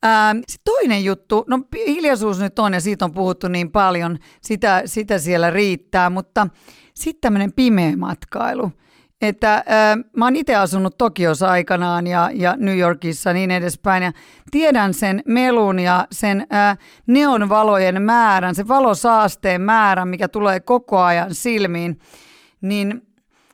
Ähm, 0.04 0.38
Sitten 0.48 0.74
toinen 0.74 1.04
juttu, 1.04 1.44
no 1.48 1.58
hiljaisuus 1.86 2.38
nyt 2.38 2.58
on 2.58 2.74
ja 2.74 2.80
siitä 2.80 3.04
on 3.04 3.12
puhuttu 3.12 3.48
niin 3.48 3.72
paljon, 3.72 4.18
sitä, 4.40 4.82
sitä 4.84 5.18
siellä 5.18 5.50
riittää, 5.50 6.10
mutta 6.10 6.46
sitten 6.94 7.20
tämmöinen 7.20 7.52
pimeä 7.52 7.96
matkailu– 7.96 8.70
että 9.20 9.54
äh, 9.54 9.64
mä 10.16 10.24
oon 10.24 10.36
itse 10.36 10.54
asunut 10.54 10.98
Tokiossa 10.98 11.50
aikanaan 11.50 12.06
ja, 12.06 12.30
ja 12.34 12.54
New 12.58 12.78
Yorkissa 12.78 13.32
niin 13.32 13.50
edespäin 13.50 14.02
ja 14.02 14.12
tiedän 14.50 14.94
sen 14.94 15.22
melun 15.26 15.78
ja 15.78 16.06
sen 16.12 16.46
äh, 16.54 16.78
neonvalojen 17.06 18.02
määrän, 18.02 18.54
sen 18.54 18.68
valosaasteen 18.68 19.60
määrän, 19.60 20.08
mikä 20.08 20.28
tulee 20.28 20.60
koko 20.60 20.98
ajan 20.98 21.34
silmiin, 21.34 21.98
niin 22.60 23.02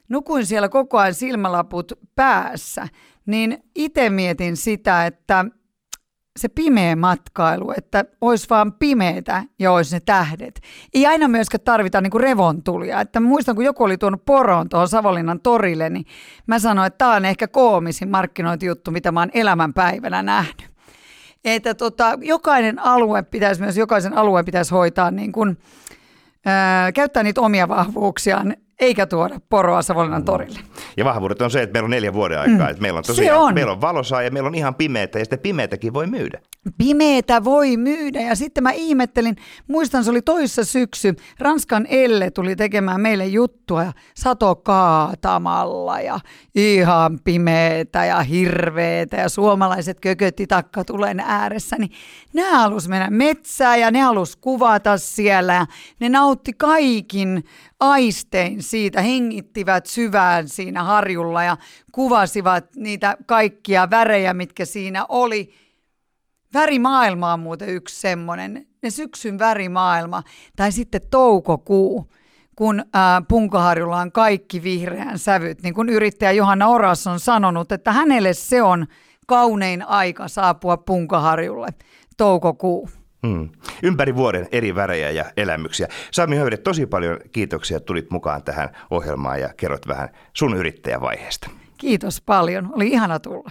nukuin 0.08 0.46
siellä 0.46 0.68
koko 0.68 0.98
ajan 0.98 1.14
silmälaput 1.14 1.92
päässä, 2.14 2.88
niin 3.26 3.62
itse 3.74 4.10
mietin 4.10 4.56
sitä, 4.56 5.06
että 5.06 5.44
se 6.38 6.48
pimeä 6.48 6.96
matkailu, 6.96 7.72
että 7.76 8.04
olisi 8.20 8.46
vaan 8.50 8.72
pimeitä 8.72 9.44
ja 9.58 9.72
olisi 9.72 9.96
ne 9.96 10.00
tähdet. 10.00 10.60
Ei 10.94 11.06
aina 11.06 11.28
myöskään 11.28 11.64
tarvita 11.64 12.00
niinku 12.00 12.18
revontulia. 12.18 13.00
Että 13.00 13.20
muistan, 13.20 13.54
kun 13.54 13.64
joku 13.64 13.84
oli 13.84 13.98
tuonut 13.98 14.24
poron 14.24 14.68
tuohon 14.68 14.88
Savonlinnan 14.88 15.40
torille, 15.40 15.90
niin 15.90 16.04
mä 16.46 16.58
sanoin, 16.58 16.86
että 16.86 16.98
tämä 16.98 17.14
on 17.14 17.24
ehkä 17.24 17.48
koomisin 17.48 18.10
markkinointijuttu, 18.10 18.90
mitä 18.90 19.12
mä 19.12 19.20
oon 19.20 19.30
elämänpäivänä 19.34 20.22
nähnyt. 20.22 20.72
Että 21.44 21.74
tota, 21.74 22.18
jokainen 22.20 22.78
alue 22.78 23.22
pitäisi 23.22 23.60
myös, 23.60 23.76
jokaisen 23.76 24.14
alueen 24.14 24.44
pitäisi 24.44 24.70
hoitaa 24.74 25.10
niin 25.10 25.32
kuin, 25.32 25.58
ää, 26.46 26.92
käyttää 26.92 27.22
niitä 27.22 27.40
omia 27.40 27.68
vahvuuksiaan 27.68 28.56
eikä 28.82 29.06
tuoda 29.06 29.40
poroa 29.48 29.82
Savonlinnan 29.82 30.24
torille. 30.24 30.60
Ja 30.96 31.04
vahvuudet 31.04 31.42
on 31.42 31.50
se, 31.50 31.62
että 31.62 31.72
meillä 31.72 31.84
on 31.86 31.90
neljä 31.90 32.12
vuoden 32.12 32.40
aikaa. 32.40 32.66
Mm. 32.66 32.70
Että 32.70 32.82
meillä 32.82 32.98
on 32.98 33.04
tosiaan, 33.04 33.40
on. 33.40 33.54
meillä 33.54 33.72
on 33.72 33.80
valosaa 33.80 34.22
ja 34.22 34.30
meillä 34.30 34.46
on 34.46 34.54
ihan 34.54 34.74
pimeätä 34.74 35.18
ja 35.18 35.24
sitten 35.24 35.38
pimeätäkin 35.38 35.94
voi 35.94 36.06
myydä. 36.06 36.40
Pimeätä 36.78 37.44
voi 37.44 37.76
myydä 37.76 38.20
ja 38.20 38.34
sitten 38.34 38.62
mä 38.62 38.70
ihmettelin, 38.70 39.36
muistan 39.68 40.04
se 40.04 40.10
oli 40.10 40.22
toissa 40.22 40.64
syksy, 40.64 41.14
Ranskan 41.38 41.86
Elle 41.90 42.30
tuli 42.30 42.56
tekemään 42.56 43.00
meille 43.00 43.26
juttua 43.26 43.84
ja 43.84 43.92
sato 44.14 44.54
kaatamalla 44.54 46.00
ja 46.00 46.20
ihan 46.54 47.18
pimeätä 47.24 48.04
ja 48.04 48.22
hirveetä 48.22 49.16
ja 49.16 49.28
suomalaiset 49.28 50.00
kökötti 50.00 50.46
tulen 50.86 51.20
ääressä, 51.20 51.76
niin 51.78 51.90
ne 52.32 52.42
halus 52.42 52.88
mennä 52.88 53.10
metsään 53.10 53.80
ja 53.80 53.90
ne 53.90 54.00
halus 54.00 54.36
kuvata 54.36 54.98
siellä 54.98 55.54
ja 55.54 55.66
ne 56.00 56.08
nautti 56.08 56.52
kaikin 56.52 57.44
aistein 57.82 58.62
siitä, 58.62 59.02
hengittivät 59.02 59.86
syvään 59.86 60.48
siinä 60.48 60.84
harjulla 60.84 61.44
ja 61.44 61.56
kuvasivat 61.92 62.64
niitä 62.76 63.16
kaikkia 63.26 63.90
värejä, 63.90 64.34
mitkä 64.34 64.64
siinä 64.64 65.06
oli. 65.08 65.54
Värimaailma 66.54 67.32
on 67.32 67.40
muuten 67.40 67.68
yksi 67.68 68.00
semmoinen, 68.00 68.66
ne 68.82 68.90
syksyn 68.90 69.38
värimaailma, 69.38 70.22
tai 70.56 70.72
sitten 70.72 71.00
toukokuu, 71.10 72.12
kun 72.56 72.84
ää, 72.94 73.22
Punkaharjulla 73.28 74.00
on 74.00 74.12
kaikki 74.12 74.62
vihreän 74.62 75.18
sävyt, 75.18 75.62
niin 75.62 75.74
kuin 75.74 75.88
yrittäjä 75.88 76.32
Johanna 76.32 76.68
Oras 76.68 77.06
on 77.06 77.20
sanonut, 77.20 77.72
että 77.72 77.92
hänelle 77.92 78.34
se 78.34 78.62
on 78.62 78.86
kaunein 79.26 79.88
aika 79.88 80.28
saapua 80.28 80.76
Punkaharjulle, 80.76 81.68
toukokuu. 82.16 82.88
Hmm. 83.26 83.48
Ympäri 83.82 84.14
vuoden 84.14 84.48
eri 84.52 84.74
värejä 84.74 85.10
ja 85.10 85.24
elämyksiä. 85.36 85.88
Sami 86.10 86.36
Höyde, 86.36 86.56
tosi 86.56 86.86
paljon 86.86 87.18
kiitoksia, 87.32 87.80
tulit 87.80 88.10
mukaan 88.10 88.42
tähän 88.42 88.76
ohjelmaan 88.90 89.40
ja 89.40 89.54
kerrot 89.56 89.88
vähän 89.88 90.08
sun 90.32 90.56
yrittäjävaiheesta. 90.56 91.50
Kiitos 91.78 92.20
paljon, 92.20 92.72
oli 92.74 92.88
ihana 92.88 93.18
tulla. 93.18 93.50